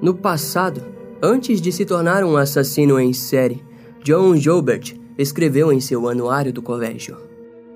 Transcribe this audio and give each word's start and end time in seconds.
No 0.00 0.14
passado, 0.14 0.80
antes 1.20 1.60
de 1.60 1.72
se 1.72 1.84
tornar 1.84 2.22
um 2.22 2.36
assassino 2.36 3.00
em 3.00 3.12
série, 3.12 3.64
John 4.04 4.36
Gilbert 4.36 4.94
escreveu 5.18 5.72
em 5.72 5.80
seu 5.80 6.08
anuário 6.08 6.52
do 6.52 6.62
colégio: 6.62 7.16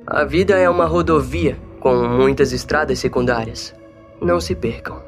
A 0.07 0.25
vida 0.25 0.57
é 0.57 0.71
uma 0.71 0.87
rodovia 0.87 1.59
com 1.81 1.97
muitas 2.07 2.53
estradas 2.53 3.01
secundárias. 3.01 3.75
Não 4.21 4.41
se 4.41 4.55
percam. 4.55 5.03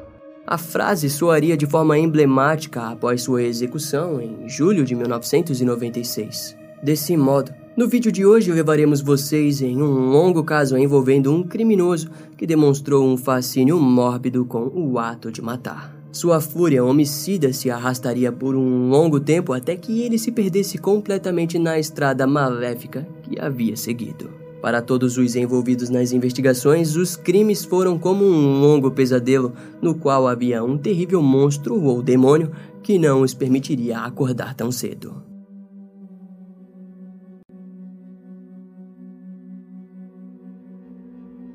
A 0.45 0.57
frase 0.57 1.09
soaria 1.09 1.55
de 1.55 1.65
forma 1.65 1.97
emblemática 1.97 2.89
após 2.89 3.21
sua 3.21 3.43
execução 3.43 4.19
em 4.19 4.49
julho 4.49 4.83
de 4.83 4.93
1996. 4.93 6.55
Desse 6.83 7.15
modo, 7.15 7.53
no 7.77 7.87
vídeo 7.87 8.11
de 8.11 8.25
hoje 8.25 8.51
levaremos 8.51 8.99
vocês 8.99 9.61
em 9.61 9.81
um 9.81 10.09
longo 10.09 10.43
caso 10.43 10.77
envolvendo 10.77 11.33
um 11.33 11.43
criminoso 11.43 12.09
que 12.37 12.45
demonstrou 12.45 13.07
um 13.07 13.15
fascínio 13.15 13.79
mórbido 13.79 14.45
com 14.45 14.69
o 14.75 14.99
ato 14.99 15.31
de 15.31 15.41
matar. 15.41 15.94
Sua 16.15 16.39
fúria 16.39 16.81
homicida 16.81 17.51
se 17.51 17.69
arrastaria 17.69 18.31
por 18.31 18.55
um 18.55 18.87
longo 18.87 19.19
tempo 19.19 19.51
até 19.51 19.75
que 19.75 20.01
ele 20.01 20.17
se 20.17 20.31
perdesse 20.31 20.77
completamente 20.77 21.59
na 21.59 21.77
estrada 21.77 22.25
maléfica 22.25 23.05
que 23.23 23.37
havia 23.37 23.75
seguido. 23.75 24.29
Para 24.61 24.81
todos 24.81 25.17
os 25.17 25.35
envolvidos 25.35 25.89
nas 25.89 26.13
investigações, 26.13 26.95
os 26.95 27.17
crimes 27.17 27.65
foram 27.65 27.99
como 27.99 28.23
um 28.23 28.61
longo 28.61 28.91
pesadelo 28.91 29.51
no 29.81 29.93
qual 29.93 30.25
havia 30.25 30.63
um 30.63 30.77
terrível 30.77 31.21
monstro 31.21 31.83
ou 31.83 32.01
demônio 32.01 32.49
que 32.81 32.97
não 32.97 33.19
os 33.19 33.33
permitiria 33.33 33.99
acordar 33.99 34.55
tão 34.55 34.71
cedo. 34.71 35.34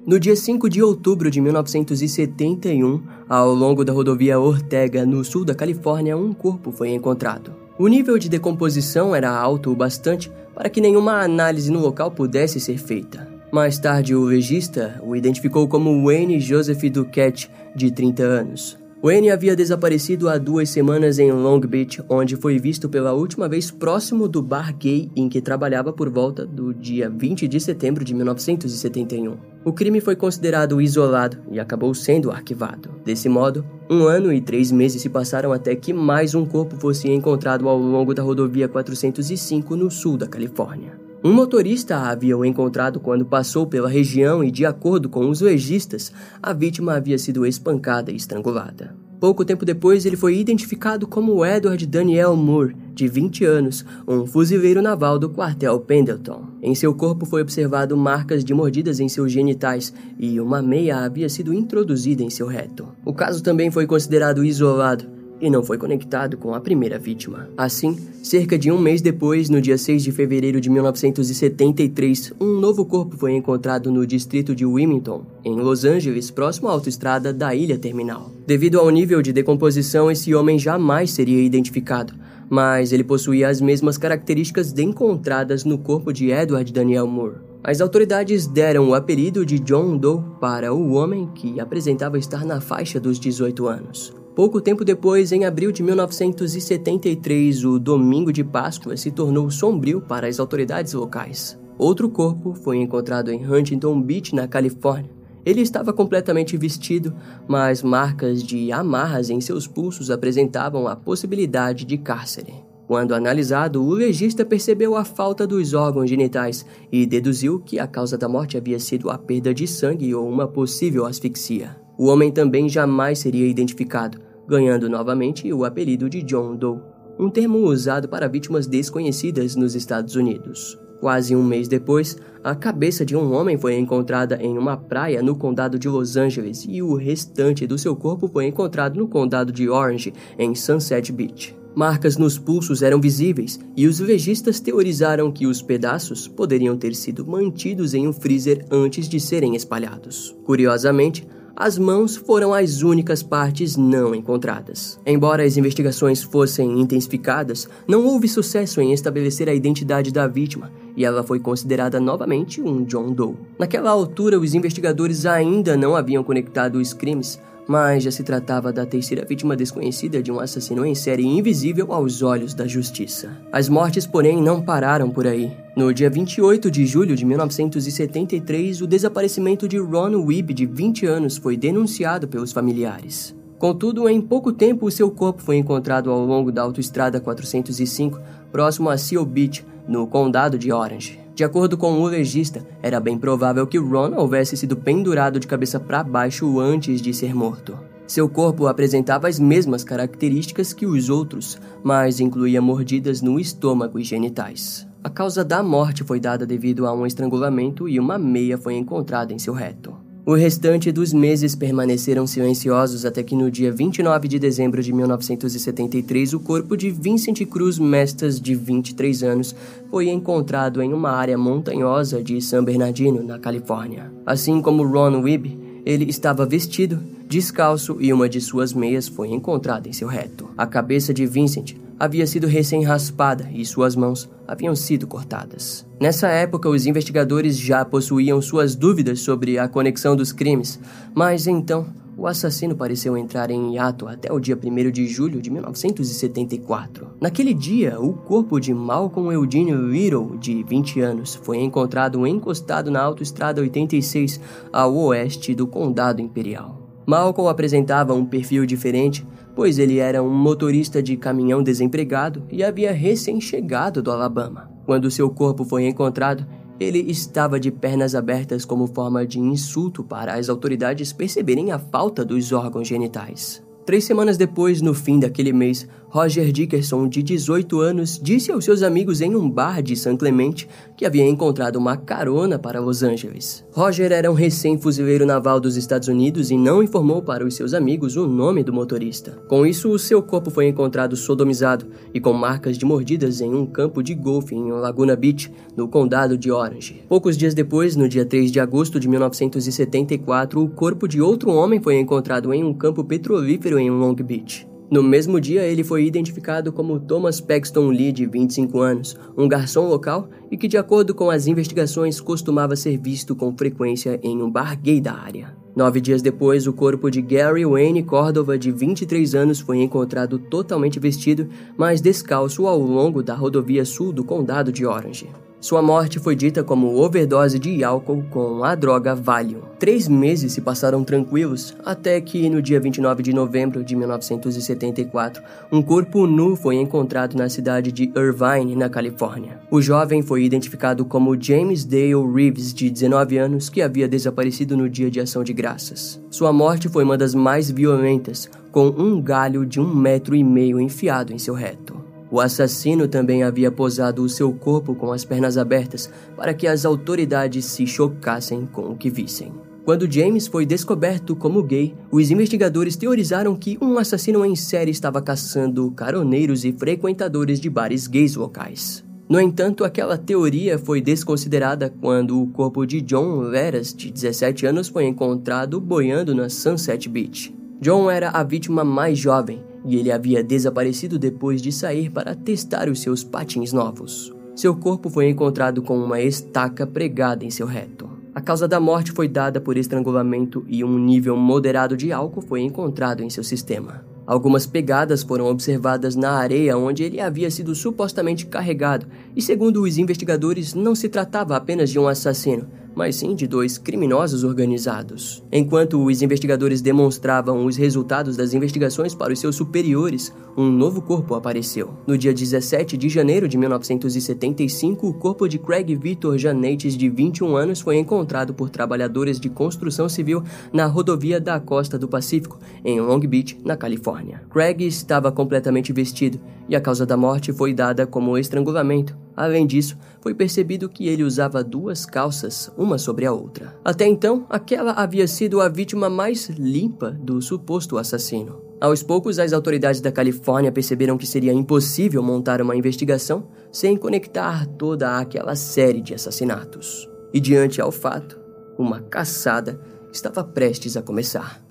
No 0.06 0.18
dia 0.18 0.34
5 0.34 0.68
de 0.70 0.82
outubro 0.82 1.30
de 1.30 1.42
1971, 1.42 3.02
ao 3.28 3.52
longo 3.54 3.84
da 3.84 3.92
rodovia 3.92 4.40
Ortega, 4.40 5.04
no 5.04 5.22
sul 5.22 5.44
da 5.44 5.54
Califórnia, 5.54 6.16
um 6.16 6.32
corpo 6.32 6.72
foi 6.72 6.88
encontrado. 6.90 7.54
O 7.78 7.86
nível 7.86 8.18
de 8.18 8.28
decomposição 8.28 9.14
era 9.14 9.30
alto 9.30 9.70
o 9.70 9.76
bastante 9.76 10.32
para 10.54 10.70
que 10.70 10.80
nenhuma 10.80 11.20
análise 11.22 11.70
no 11.70 11.80
local 11.80 12.10
pudesse 12.10 12.58
ser 12.58 12.78
feita. 12.78 13.28
Mais 13.52 13.78
tarde, 13.78 14.14
o 14.14 14.24
legista 14.24 14.98
o 15.02 15.14
identificou 15.14 15.68
como 15.68 16.04
Wayne 16.04 16.40
Joseph 16.40 16.82
Duquette, 16.84 17.50
de 17.76 17.90
30 17.90 18.22
anos. 18.22 18.79
Wayne 19.02 19.30
havia 19.30 19.56
desaparecido 19.56 20.28
há 20.28 20.36
duas 20.36 20.68
semanas 20.68 21.18
em 21.18 21.32
Long 21.32 21.58
Beach, 21.60 22.02
onde 22.06 22.36
foi 22.36 22.58
visto 22.58 22.86
pela 22.86 23.14
última 23.14 23.48
vez 23.48 23.70
próximo 23.70 24.28
do 24.28 24.42
bar 24.42 24.76
gay 24.76 25.10
em 25.16 25.26
que 25.26 25.40
trabalhava 25.40 25.90
por 25.90 26.10
volta 26.10 26.44
do 26.44 26.74
dia 26.74 27.08
20 27.08 27.48
de 27.48 27.58
setembro 27.58 28.04
de 28.04 28.12
1971. 28.12 29.38
O 29.64 29.72
crime 29.72 30.02
foi 30.02 30.14
considerado 30.14 30.82
isolado 30.82 31.38
e 31.50 31.58
acabou 31.58 31.94
sendo 31.94 32.30
arquivado. 32.30 32.90
Desse 33.02 33.26
modo, 33.26 33.64
um 33.88 34.02
ano 34.02 34.30
e 34.30 34.40
três 34.40 34.70
meses 34.70 35.00
se 35.00 35.08
passaram 35.08 35.50
até 35.50 35.74
que 35.74 35.94
mais 35.94 36.34
um 36.34 36.44
corpo 36.44 36.76
fosse 36.76 37.10
encontrado 37.10 37.70
ao 37.70 37.78
longo 37.78 38.12
da 38.12 38.22
rodovia 38.22 38.68
405 38.68 39.76
no 39.76 39.90
sul 39.90 40.18
da 40.18 40.26
Califórnia. 40.26 40.99
Um 41.22 41.34
motorista 41.34 41.96
a 41.96 42.10
havia 42.10 42.36
o 42.36 42.46
encontrado 42.46 42.98
quando 42.98 43.26
passou 43.26 43.66
pela 43.66 43.90
região 43.90 44.42
e, 44.42 44.50
de 44.50 44.64
acordo 44.64 45.06
com 45.06 45.28
os 45.28 45.42
legistas, 45.42 46.10
a 46.42 46.54
vítima 46.54 46.94
havia 46.94 47.18
sido 47.18 47.44
espancada 47.44 48.10
e 48.10 48.16
estrangulada. 48.16 48.96
Pouco 49.20 49.44
tempo 49.44 49.66
depois, 49.66 50.06
ele 50.06 50.16
foi 50.16 50.38
identificado 50.38 51.06
como 51.06 51.44
Edward 51.44 51.86
Daniel 51.86 52.34
Moore, 52.34 52.74
de 52.94 53.06
20 53.06 53.44
anos, 53.44 53.84
um 54.08 54.24
fuzileiro 54.24 54.80
naval 54.80 55.18
do 55.18 55.28
quartel 55.28 55.78
Pendleton. 55.80 56.46
Em 56.62 56.74
seu 56.74 56.94
corpo 56.94 57.26
foi 57.26 57.42
observado 57.42 57.94
marcas 57.98 58.42
de 58.42 58.54
mordidas 58.54 58.98
em 58.98 59.08
seus 59.10 59.30
genitais 59.30 59.92
e 60.18 60.40
uma 60.40 60.62
meia 60.62 61.04
havia 61.04 61.28
sido 61.28 61.52
introduzida 61.52 62.22
em 62.22 62.30
seu 62.30 62.46
reto. 62.46 62.88
O 63.04 63.12
caso 63.12 63.42
também 63.42 63.70
foi 63.70 63.86
considerado 63.86 64.42
isolado 64.42 65.19
e 65.40 65.48
não 65.48 65.62
foi 65.62 65.78
conectado 65.78 66.36
com 66.36 66.54
a 66.54 66.60
primeira 66.60 66.98
vítima. 66.98 67.48
Assim, 67.56 67.96
cerca 68.22 68.58
de 68.58 68.70
um 68.70 68.78
mês 68.78 69.00
depois, 69.00 69.48
no 69.48 69.60
dia 69.60 69.78
6 69.78 70.02
de 70.02 70.12
fevereiro 70.12 70.60
de 70.60 70.68
1973, 70.68 72.32
um 72.40 72.60
novo 72.60 72.84
corpo 72.84 73.16
foi 73.16 73.34
encontrado 73.34 73.90
no 73.90 74.06
distrito 74.06 74.54
de 74.54 74.66
Wilmington, 74.66 75.24
em 75.44 75.56
Los 75.56 75.84
Angeles, 75.84 76.30
próximo 76.30 76.68
à 76.68 76.72
autoestrada 76.72 77.32
da 77.32 77.54
Ilha 77.54 77.78
Terminal. 77.78 78.30
Devido 78.46 78.78
ao 78.78 78.90
nível 78.90 79.22
de 79.22 79.32
decomposição, 79.32 80.10
esse 80.10 80.34
homem 80.34 80.58
jamais 80.58 81.10
seria 81.10 81.42
identificado, 81.42 82.12
mas 82.48 82.92
ele 82.92 83.04
possuía 83.04 83.48
as 83.48 83.60
mesmas 83.60 83.96
características 83.96 84.76
encontradas 84.76 85.64
no 85.64 85.78
corpo 85.78 86.12
de 86.12 86.30
Edward 86.30 86.72
Daniel 86.72 87.06
Moore. 87.06 87.36
As 87.62 87.80
autoridades 87.80 88.46
deram 88.46 88.88
o 88.88 88.94
apelido 88.94 89.44
de 89.44 89.58
John 89.58 89.96
Doe 89.96 90.22
para 90.40 90.72
o 90.72 90.92
homem 90.92 91.28
que 91.34 91.60
apresentava 91.60 92.18
estar 92.18 92.44
na 92.44 92.60
faixa 92.60 92.98
dos 92.98 93.20
18 93.20 93.68
anos. 93.68 94.19
Pouco 94.40 94.58
tempo 94.58 94.86
depois, 94.86 95.32
em 95.32 95.44
abril 95.44 95.70
de 95.70 95.82
1973, 95.82 97.62
o 97.62 97.78
domingo 97.78 98.32
de 98.32 98.42
Páscoa 98.42 98.96
se 98.96 99.10
tornou 99.10 99.50
sombrio 99.50 100.00
para 100.00 100.26
as 100.26 100.40
autoridades 100.40 100.94
locais. 100.94 101.60
Outro 101.76 102.08
corpo 102.08 102.54
foi 102.54 102.78
encontrado 102.78 103.30
em 103.30 103.46
Huntington 103.46 104.00
Beach, 104.00 104.34
na 104.34 104.48
Califórnia. 104.48 105.10
Ele 105.44 105.60
estava 105.60 105.92
completamente 105.92 106.56
vestido, 106.56 107.14
mas 107.46 107.82
marcas 107.82 108.42
de 108.42 108.72
amarras 108.72 109.28
em 109.28 109.42
seus 109.42 109.66
pulsos 109.66 110.10
apresentavam 110.10 110.88
a 110.88 110.96
possibilidade 110.96 111.84
de 111.84 111.98
cárcere. 111.98 112.64
Quando 112.86 113.14
analisado, 113.14 113.84
o 113.84 113.92
legista 113.92 114.42
percebeu 114.42 114.96
a 114.96 115.04
falta 115.04 115.46
dos 115.46 115.74
órgãos 115.74 116.08
genitais 116.08 116.64
e 116.90 117.04
deduziu 117.04 117.60
que 117.60 117.78
a 117.78 117.86
causa 117.86 118.16
da 118.16 118.26
morte 118.26 118.56
havia 118.56 118.78
sido 118.78 119.10
a 119.10 119.18
perda 119.18 119.52
de 119.52 119.66
sangue 119.66 120.14
ou 120.14 120.26
uma 120.26 120.48
possível 120.48 121.04
asfixia. 121.04 121.76
O 121.98 122.06
homem 122.06 122.32
também 122.32 122.66
jamais 122.66 123.18
seria 123.18 123.46
identificado, 123.46 124.29
ganhando 124.50 124.88
novamente 124.88 125.50
o 125.52 125.64
apelido 125.64 126.10
de 126.10 126.22
John 126.22 126.56
Doe, 126.56 126.80
um 127.16 127.30
termo 127.30 127.58
usado 127.58 128.08
para 128.08 128.28
vítimas 128.28 128.66
desconhecidas 128.66 129.54
nos 129.54 129.76
Estados 129.76 130.16
Unidos. 130.16 130.76
Quase 130.98 131.34
um 131.34 131.42
mês 131.42 131.68
depois, 131.68 132.18
a 132.42 132.54
cabeça 132.54 133.06
de 133.06 133.16
um 133.16 133.32
homem 133.32 133.56
foi 133.56 133.78
encontrada 133.78 134.38
em 134.42 134.58
uma 134.58 134.76
praia 134.76 135.22
no 135.22 135.36
condado 135.36 135.78
de 135.78 135.88
Los 135.88 136.16
Angeles 136.16 136.66
e 136.68 136.82
o 136.82 136.94
restante 136.94 137.66
do 137.66 137.78
seu 137.78 137.94
corpo 137.94 138.28
foi 138.28 138.46
encontrado 138.46 138.98
no 138.98 139.06
condado 139.06 139.52
de 139.52 139.68
Orange, 139.68 140.12
em 140.38 140.54
Sunset 140.54 141.12
Beach. 141.12 141.56
Marcas 141.74 142.16
nos 142.16 142.36
pulsos 142.36 142.82
eram 142.82 143.00
visíveis 143.00 143.58
e 143.76 143.86
os 143.86 144.00
legistas 144.00 144.58
teorizaram 144.58 145.30
que 145.30 145.46
os 145.46 145.62
pedaços 145.62 146.26
poderiam 146.26 146.76
ter 146.76 146.94
sido 146.96 147.24
mantidos 147.24 147.94
em 147.94 148.08
um 148.08 148.12
freezer 148.12 148.66
antes 148.70 149.08
de 149.08 149.20
serem 149.20 149.54
espalhados. 149.54 150.36
Curiosamente, 150.44 151.26
as 151.60 151.76
mãos 151.76 152.16
foram 152.16 152.54
as 152.54 152.80
únicas 152.80 153.22
partes 153.22 153.76
não 153.76 154.14
encontradas. 154.14 154.98
Embora 155.04 155.44
as 155.44 155.58
investigações 155.58 156.22
fossem 156.22 156.80
intensificadas, 156.80 157.68
não 157.86 158.06
houve 158.06 158.26
sucesso 158.28 158.80
em 158.80 158.94
estabelecer 158.94 159.46
a 159.46 159.52
identidade 159.52 160.10
da 160.10 160.26
vítima 160.26 160.72
e 160.96 161.04
ela 161.04 161.22
foi 161.22 161.38
considerada 161.38 162.00
novamente 162.00 162.62
um 162.62 162.82
John 162.84 163.12
Doe. 163.12 163.36
Naquela 163.58 163.90
altura, 163.90 164.40
os 164.40 164.54
investigadores 164.54 165.26
ainda 165.26 165.76
não 165.76 165.94
haviam 165.94 166.24
conectado 166.24 166.76
os 166.76 166.94
crimes 166.94 167.38
mas 167.68 168.02
já 168.02 168.10
se 168.10 168.22
tratava 168.22 168.72
da 168.72 168.86
terceira 168.86 169.24
vítima 169.24 169.56
desconhecida 169.56 170.22
de 170.22 170.32
um 170.32 170.40
assassino 170.40 170.84
em 170.84 170.94
série 170.94 171.24
invisível 171.24 171.92
aos 171.92 172.22
olhos 172.22 172.54
da 172.54 172.66
justiça. 172.66 173.30
As 173.52 173.68
mortes, 173.68 174.06
porém, 174.06 174.42
não 174.42 174.62
pararam 174.62 175.10
por 175.10 175.26
aí. 175.26 175.52
No 175.76 175.94
dia 175.94 176.10
28 176.10 176.70
de 176.70 176.84
julho 176.86 177.16
de 177.16 177.24
1973, 177.24 178.82
o 178.82 178.86
desaparecimento 178.86 179.68
de 179.68 179.78
Ron 179.78 180.16
Wibb, 180.24 180.52
de 180.52 180.66
20 180.66 181.06
anos, 181.06 181.36
foi 181.36 181.56
denunciado 181.56 182.26
pelos 182.26 182.52
familiares. 182.52 183.34
Contudo, 183.58 184.08
em 184.08 184.20
pouco 184.20 184.52
tempo, 184.52 184.86
o 184.86 184.90
seu 184.90 185.10
corpo 185.10 185.42
foi 185.42 185.56
encontrado 185.56 186.10
ao 186.10 186.24
longo 186.24 186.50
da 186.50 186.62
autoestrada 186.62 187.20
405, 187.20 188.18
próximo 188.50 188.88
a 188.88 188.96
Seal 188.96 189.24
Beach, 189.24 189.66
no 189.86 190.06
condado 190.06 190.58
de 190.58 190.72
Orange. 190.72 191.20
De 191.40 191.44
acordo 191.44 191.78
com 191.78 191.98
o 191.98 192.04
legista, 192.04 192.66
era 192.82 193.00
bem 193.00 193.16
provável 193.16 193.66
que 193.66 193.78
Ron 193.78 194.14
houvesse 194.14 194.58
sido 194.58 194.76
pendurado 194.76 195.40
de 195.40 195.46
cabeça 195.46 195.80
para 195.80 196.04
baixo 196.04 196.60
antes 196.60 197.00
de 197.00 197.14
ser 197.14 197.34
morto. 197.34 197.78
Seu 198.06 198.28
corpo 198.28 198.66
apresentava 198.66 199.26
as 199.26 199.38
mesmas 199.38 199.82
características 199.82 200.74
que 200.74 200.84
os 200.84 201.08
outros, 201.08 201.58
mas 201.82 202.20
incluía 202.20 202.60
mordidas 202.60 203.22
no 203.22 203.40
estômago 203.40 203.98
e 203.98 204.04
genitais. 204.04 204.86
A 205.02 205.08
causa 205.08 205.42
da 205.42 205.62
morte 205.62 206.04
foi 206.04 206.20
dada 206.20 206.44
devido 206.44 206.86
a 206.86 206.92
um 206.92 207.06
estrangulamento 207.06 207.88
e 207.88 207.98
uma 207.98 208.18
meia 208.18 208.58
foi 208.58 208.74
encontrada 208.74 209.32
em 209.32 209.38
seu 209.38 209.54
reto. 209.54 209.96
O 210.26 210.34
restante 210.34 210.92
dos 210.92 211.14
meses 211.14 211.54
permaneceram 211.54 212.26
silenciosos 212.26 213.06
até 213.06 213.22
que 213.22 213.34
no 213.34 213.50
dia 213.50 213.72
29 213.72 214.28
de 214.28 214.38
dezembro 214.38 214.82
de 214.82 214.92
1973 214.92 216.34
o 216.34 216.40
corpo 216.40 216.76
de 216.76 216.90
Vincent 216.90 217.40
Cruz 217.46 217.78
Mestas, 217.78 218.38
de 218.38 218.54
23 218.54 219.22
anos, 219.22 219.54
foi 219.90 220.10
encontrado 220.10 220.82
em 220.82 220.92
uma 220.92 221.10
área 221.10 221.38
montanhosa 221.38 222.22
de 222.22 222.40
San 222.42 222.62
Bernardino, 222.62 223.22
na 223.22 223.38
Califórnia. 223.38 224.12
Assim 224.26 224.60
como 224.60 224.86
Ron 224.86 225.22
Wibb, 225.22 225.58
ele 225.86 226.04
estava 226.04 226.44
vestido, 226.44 227.00
descalço 227.26 227.96
e 227.98 228.12
uma 228.12 228.28
de 228.28 228.42
suas 228.42 228.74
meias 228.74 229.08
foi 229.08 229.28
encontrada 229.28 229.88
em 229.88 229.92
seu 229.92 230.06
reto. 230.06 230.50
A 230.56 230.66
cabeça 230.66 231.14
de 231.14 231.24
Vincent 231.24 231.74
havia 232.00 232.26
sido 232.26 232.46
recém-raspada 232.46 233.50
e 233.52 233.62
suas 233.66 233.94
mãos 233.94 234.26
haviam 234.48 234.74
sido 234.74 235.06
cortadas. 235.06 235.86
Nessa 236.00 236.28
época, 236.28 236.70
os 236.70 236.86
investigadores 236.86 237.58
já 237.58 237.84
possuíam 237.84 238.40
suas 238.40 238.74
dúvidas 238.74 239.20
sobre 239.20 239.58
a 239.58 239.68
conexão 239.68 240.16
dos 240.16 240.32
crimes, 240.32 240.80
mas 241.14 241.46
então 241.46 241.86
o 242.16 242.26
assassino 242.26 242.74
pareceu 242.74 243.16
entrar 243.16 243.50
em 243.50 243.74
hiato 243.74 244.08
até 244.08 244.32
o 244.32 244.40
dia 244.40 244.54
1 244.54 244.90
de 244.90 245.06
julho 245.06 245.42
de 245.42 245.50
1974. 245.50 247.08
Naquele 247.20 247.52
dia, 247.52 248.00
o 248.00 248.14
corpo 248.14 248.58
de 248.58 248.72
Malcolm 248.72 249.32
Eugene 249.32 249.72
Little, 249.72 250.38
de 250.38 250.62
20 250.62 251.00
anos, 251.00 251.34
foi 251.34 251.58
encontrado 251.58 252.26
encostado 252.26 252.90
na 252.90 253.02
autoestrada 253.02 253.60
86 253.60 254.40
ao 254.72 254.94
oeste 254.96 255.54
do 255.54 255.66
Condado 255.66 256.22
Imperial. 256.22 256.80
Malcolm 257.06 257.48
apresentava 257.48 258.14
um 258.14 258.24
perfil 258.24 258.66
diferente, 258.66 259.26
pois 259.60 259.78
ele 259.78 259.98
era 259.98 260.22
um 260.22 260.30
motorista 260.32 261.02
de 261.02 261.18
caminhão 261.18 261.62
desempregado 261.62 262.42
e 262.50 262.64
havia 262.64 262.92
recém-chegado 262.92 264.02
do 264.02 264.10
Alabama. 264.10 264.70
Quando 264.86 265.10
seu 265.10 265.28
corpo 265.28 265.66
foi 265.66 265.86
encontrado, 265.86 266.46
ele 266.80 266.98
estava 267.00 267.60
de 267.60 267.70
pernas 267.70 268.14
abertas 268.14 268.64
como 268.64 268.86
forma 268.86 269.26
de 269.26 269.38
insulto 269.38 270.02
para 270.02 270.32
as 270.32 270.48
autoridades 270.48 271.12
perceberem 271.12 271.72
a 271.72 271.78
falta 271.78 272.24
dos 272.24 272.52
órgãos 272.52 272.88
genitais. 272.88 273.62
Três 273.90 274.04
semanas 274.04 274.36
depois, 274.36 274.80
no 274.80 274.94
fim 274.94 275.18
daquele 275.18 275.52
mês, 275.52 275.84
Roger 276.10 276.50
Dickerson, 276.52 277.08
de 277.08 277.22
18 277.22 277.80
anos, 277.80 278.20
disse 278.20 278.50
aos 278.50 278.64
seus 278.64 278.82
amigos 278.82 279.20
em 279.20 279.34
um 279.34 279.48
bar 279.48 279.82
de 279.82 279.96
San 279.96 280.16
Clemente 280.16 280.68
que 280.96 281.06
havia 281.06 281.26
encontrado 281.26 281.76
uma 281.76 281.96
carona 281.96 282.58
para 282.58 282.80
Los 282.80 283.02
Angeles. 283.02 283.64
Roger 283.72 284.12
era 284.12 284.30
um 284.30 284.34
recém-fuzileiro 284.34 285.24
naval 285.24 285.60
dos 285.60 285.76
Estados 285.76 286.08
Unidos 286.08 286.50
e 286.50 286.56
não 286.56 286.82
informou 286.82 287.22
para 287.22 287.44
os 287.44 287.54
seus 287.54 287.74
amigos 287.74 288.16
o 288.16 288.26
nome 288.26 288.62
do 288.62 288.72
motorista. 288.72 289.38
Com 289.48 289.64
isso, 289.64 289.88
o 289.88 289.98
seu 289.98 290.20
corpo 290.20 290.50
foi 290.50 290.66
encontrado 290.66 291.16
sodomizado 291.16 291.86
e 292.12 292.20
com 292.20 292.32
marcas 292.32 292.76
de 292.76 292.84
mordidas 292.84 293.40
em 293.40 293.54
um 293.54 293.64
campo 293.64 294.02
de 294.02 294.14
golfe 294.14 294.54
em 294.54 294.70
Laguna 294.70 295.16
Beach, 295.16 295.50
no 295.76 295.88
condado 295.88 296.36
de 296.36 296.50
Orange. 296.50 297.04
Poucos 297.08 297.36
dias 297.36 297.54
depois, 297.54 297.94
no 297.94 298.08
dia 298.08 298.24
3 298.24 298.50
de 298.50 298.58
agosto 298.58 298.98
de 298.98 299.08
1974, 299.08 300.62
o 300.62 300.68
corpo 300.68 301.08
de 301.08 301.20
outro 301.20 301.50
homem 301.50 301.80
foi 301.80 301.98
encontrado 301.98 302.52
em 302.52 302.62
um 302.64 302.74
campo 302.74 303.04
petrolífero 303.04 303.79
em 303.80 303.90
Long 303.90 304.14
Beach. 304.14 304.70
No 304.90 305.04
mesmo 305.04 305.40
dia, 305.40 305.62
ele 305.62 305.84
foi 305.84 306.04
identificado 306.04 306.72
como 306.72 306.98
Thomas 306.98 307.40
Paxton 307.40 307.90
Lee, 307.90 308.10
de 308.10 308.26
25 308.26 308.80
anos, 308.80 309.16
um 309.38 309.46
garçom 309.46 309.86
local 309.86 310.28
e 310.50 310.56
que, 310.56 310.66
de 310.66 310.76
acordo 310.76 311.14
com 311.14 311.30
as 311.30 311.46
investigações, 311.46 312.20
costumava 312.20 312.74
ser 312.74 312.98
visto 312.98 313.36
com 313.36 313.56
frequência 313.56 314.18
em 314.20 314.42
um 314.42 314.50
bar 314.50 314.76
gay 314.80 315.00
da 315.00 315.12
área. 315.12 315.56
Nove 315.76 316.00
dias 316.00 316.20
depois, 316.20 316.66
o 316.66 316.72
corpo 316.72 317.08
de 317.08 317.22
Gary 317.22 317.64
Wayne 317.64 318.02
Cordova, 318.02 318.58
de 318.58 318.72
23 318.72 319.36
anos, 319.36 319.60
foi 319.60 319.80
encontrado 319.80 320.40
totalmente 320.40 320.98
vestido, 320.98 321.48
mas 321.76 322.00
descalço 322.00 322.66
ao 322.66 322.80
longo 322.80 323.22
da 323.22 323.34
rodovia 323.34 323.84
sul 323.84 324.12
do 324.12 324.24
condado 324.24 324.72
de 324.72 324.84
Orange. 324.84 325.28
Sua 325.60 325.82
morte 325.82 326.18
foi 326.18 326.34
dita 326.34 326.64
como 326.64 326.96
overdose 326.96 327.58
de 327.58 327.84
álcool 327.84 328.24
com 328.30 328.64
a 328.64 328.74
droga 328.74 329.14
Valium. 329.14 329.60
Três 329.78 330.08
meses 330.08 330.54
se 330.54 330.60
passaram 330.62 331.04
tranquilos, 331.04 331.76
até 331.84 332.18
que 332.18 332.48
no 332.48 332.62
dia 332.62 332.80
29 332.80 333.22
de 333.22 333.34
novembro 333.34 333.84
de 333.84 333.94
1974, 333.94 335.42
um 335.70 335.82
corpo 335.82 336.26
nu 336.26 336.56
foi 336.56 336.76
encontrado 336.76 337.36
na 337.36 337.50
cidade 337.50 337.92
de 337.92 338.10
Irvine, 338.16 338.74
na 338.74 338.88
Califórnia. 338.88 339.60
O 339.70 339.82
jovem 339.82 340.22
foi 340.22 340.44
identificado 340.44 341.04
como 341.04 341.38
James 341.38 341.84
Dale 341.84 342.32
Reeves, 342.34 342.72
de 342.72 342.88
19 342.88 343.36
anos, 343.36 343.68
que 343.68 343.82
havia 343.82 344.08
desaparecido 344.08 344.78
no 344.78 344.88
dia 344.88 345.10
de 345.10 345.20
ação 345.20 345.44
de 345.44 345.52
graças. 345.52 346.18
Sua 346.30 346.54
morte 346.54 346.88
foi 346.88 347.04
uma 347.04 347.18
das 347.18 347.34
mais 347.34 347.70
violentas, 347.70 348.48
com 348.72 348.86
um 348.86 349.20
galho 349.20 349.66
de 349.66 349.78
um 349.78 349.94
metro 349.94 350.34
e 350.34 350.42
meio 350.42 350.80
enfiado 350.80 351.34
em 351.34 351.38
seu 351.38 351.52
reto. 351.52 351.99
O 352.30 352.40
assassino 352.40 353.08
também 353.08 353.42
havia 353.42 353.72
posado 353.72 354.22
o 354.22 354.28
seu 354.28 354.52
corpo 354.52 354.94
com 354.94 355.12
as 355.12 355.24
pernas 355.24 355.58
abertas 355.58 356.10
para 356.36 356.54
que 356.54 356.66
as 356.66 356.84
autoridades 356.84 357.64
se 357.64 357.86
chocassem 357.86 358.66
com 358.66 358.82
o 358.82 358.96
que 358.96 359.10
vissem. 359.10 359.52
Quando 359.84 360.10
James 360.10 360.46
foi 360.46 360.64
descoberto 360.64 361.34
como 361.34 361.62
gay, 361.62 361.94
os 362.12 362.30
investigadores 362.30 362.94
teorizaram 362.94 363.56
que 363.56 363.76
um 363.80 363.98
assassino 363.98 364.44
em 364.44 364.54
série 364.54 364.92
estava 364.92 365.20
caçando 365.20 365.90
caroneiros 365.90 366.64
e 366.64 366.72
frequentadores 366.72 367.58
de 367.58 367.68
bares 367.68 368.06
gays 368.06 368.36
locais. 368.36 369.02
No 369.28 369.40
entanto, 369.40 369.84
aquela 369.84 370.18
teoria 370.18 370.78
foi 370.78 371.00
desconsiderada 371.00 371.92
quando 372.00 372.40
o 372.40 372.48
corpo 372.48 372.84
de 372.84 373.00
John 373.00 373.48
Veras, 373.50 373.94
de 373.94 374.10
17 374.10 374.66
anos, 374.66 374.88
foi 374.88 375.06
encontrado 375.06 375.80
boiando 375.80 376.34
na 376.34 376.48
Sunset 376.48 377.08
Beach. 377.08 377.54
John 377.80 378.10
era 378.10 378.30
a 378.30 378.42
vítima 378.42 378.84
mais 378.84 379.18
jovem 379.18 379.69
e 379.84 379.96
ele 379.96 380.10
havia 380.12 380.42
desaparecido 380.42 381.18
depois 381.18 381.60
de 381.62 381.72
sair 381.72 382.10
para 382.10 382.34
testar 382.34 382.88
os 382.88 383.00
seus 383.00 383.24
patins 383.24 383.72
novos. 383.72 384.32
Seu 384.54 384.76
corpo 384.76 385.08
foi 385.08 385.28
encontrado 385.28 385.82
com 385.82 385.98
uma 385.98 386.20
estaca 386.20 386.86
pregada 386.86 387.44
em 387.44 387.50
seu 387.50 387.66
reto. 387.66 388.08
A 388.34 388.40
causa 388.40 388.68
da 388.68 388.78
morte 388.78 389.10
foi 389.10 389.26
dada 389.26 389.60
por 389.60 389.76
estrangulamento 389.76 390.64
e 390.68 390.84
um 390.84 390.98
nível 390.98 391.36
moderado 391.36 391.96
de 391.96 392.12
álcool 392.12 392.42
foi 392.42 392.60
encontrado 392.60 393.22
em 393.22 393.30
seu 393.30 393.42
sistema. 393.42 394.04
Algumas 394.26 394.66
pegadas 394.66 395.24
foram 395.24 395.46
observadas 395.46 396.14
na 396.14 396.30
areia 396.32 396.78
onde 396.78 397.02
ele 397.02 397.20
havia 397.20 397.50
sido 397.50 397.74
supostamente 397.74 398.46
carregado, 398.46 399.06
e 399.34 399.42
segundo 399.42 399.82
os 399.82 399.98
investigadores, 399.98 400.72
não 400.72 400.94
se 400.94 401.08
tratava 401.08 401.56
apenas 401.56 401.90
de 401.90 401.98
um 401.98 402.06
assassino, 402.06 402.68
mas 402.94 403.16
sim 403.16 403.34
de 403.34 403.46
dois 403.46 403.78
criminosos 403.78 404.44
organizados. 404.44 405.42
Enquanto 405.52 406.04
os 406.04 406.22
investigadores 406.22 406.80
demonstravam 406.80 407.64
os 407.64 407.76
resultados 407.76 408.36
das 408.36 408.54
investigações 408.54 409.14
para 409.14 409.32
os 409.32 409.38
seus 409.38 409.56
superiores, 409.56 410.32
um 410.56 410.70
novo 410.70 411.00
corpo 411.00 411.34
apareceu. 411.34 411.90
No 412.06 412.18
dia 412.18 412.34
17 412.34 412.96
de 412.96 413.08
janeiro 413.08 413.48
de 413.48 413.56
1975, 413.56 415.06
o 415.06 415.14
corpo 415.14 415.48
de 415.48 415.58
Craig 415.58 415.94
Victor 415.96 416.36
Janetes, 416.38 416.96
de 416.96 417.08
21 417.08 417.56
anos, 417.56 417.80
foi 417.80 417.96
encontrado 417.98 418.52
por 418.52 418.68
trabalhadores 418.68 419.40
de 419.40 419.48
construção 419.48 420.08
civil 420.08 420.42
na 420.72 420.86
rodovia 420.86 421.40
da 421.40 421.58
costa 421.60 421.98
do 421.98 422.08
Pacífico, 422.08 422.58
em 422.84 423.00
Long 423.00 423.20
Beach, 423.20 423.58
na 423.64 423.76
Califórnia. 423.76 424.42
Craig 424.50 424.82
estava 424.82 425.30
completamente 425.32 425.92
vestido 425.92 426.40
e 426.68 426.76
a 426.76 426.80
causa 426.80 427.06
da 427.06 427.16
morte 427.16 427.52
foi 427.52 427.72
dada 427.72 428.06
como 428.06 428.38
estrangulamento. 428.38 429.16
Além 429.36 429.66
disso, 429.66 429.96
foi 430.20 430.34
percebido 430.34 430.88
que 430.88 431.08
ele 431.08 431.24
usava 431.24 431.64
duas 431.64 432.04
calças, 432.04 432.70
uma 432.76 432.98
sobre 432.98 433.26
a 433.26 433.32
outra. 433.32 433.74
Até 433.84 434.06
então, 434.06 434.46
aquela 434.50 434.92
havia 434.92 435.26
sido 435.26 435.60
a 435.60 435.68
vítima 435.68 436.10
mais 436.10 436.48
limpa 436.48 437.10
do 437.10 437.40
suposto 437.40 437.98
assassino. 437.98 438.60
Aos 438.80 439.02
poucos, 439.02 439.38
as 439.38 439.52
autoridades 439.52 440.00
da 440.00 440.10
Califórnia 440.10 440.72
perceberam 440.72 441.18
que 441.18 441.26
seria 441.26 441.52
impossível 441.52 442.22
montar 442.22 442.62
uma 442.62 442.74
investigação 442.74 443.48
sem 443.70 443.96
conectar 443.96 444.66
toda 444.66 445.18
aquela 445.18 445.54
série 445.54 446.00
de 446.00 446.14
assassinatos. 446.14 447.08
E 447.32 447.38
diante 447.38 447.80
ao 447.80 447.92
fato, 447.92 448.40
uma 448.78 449.00
caçada 449.00 449.78
estava 450.12 450.42
prestes 450.42 450.96
a 450.96 451.02
começar. 451.02 451.69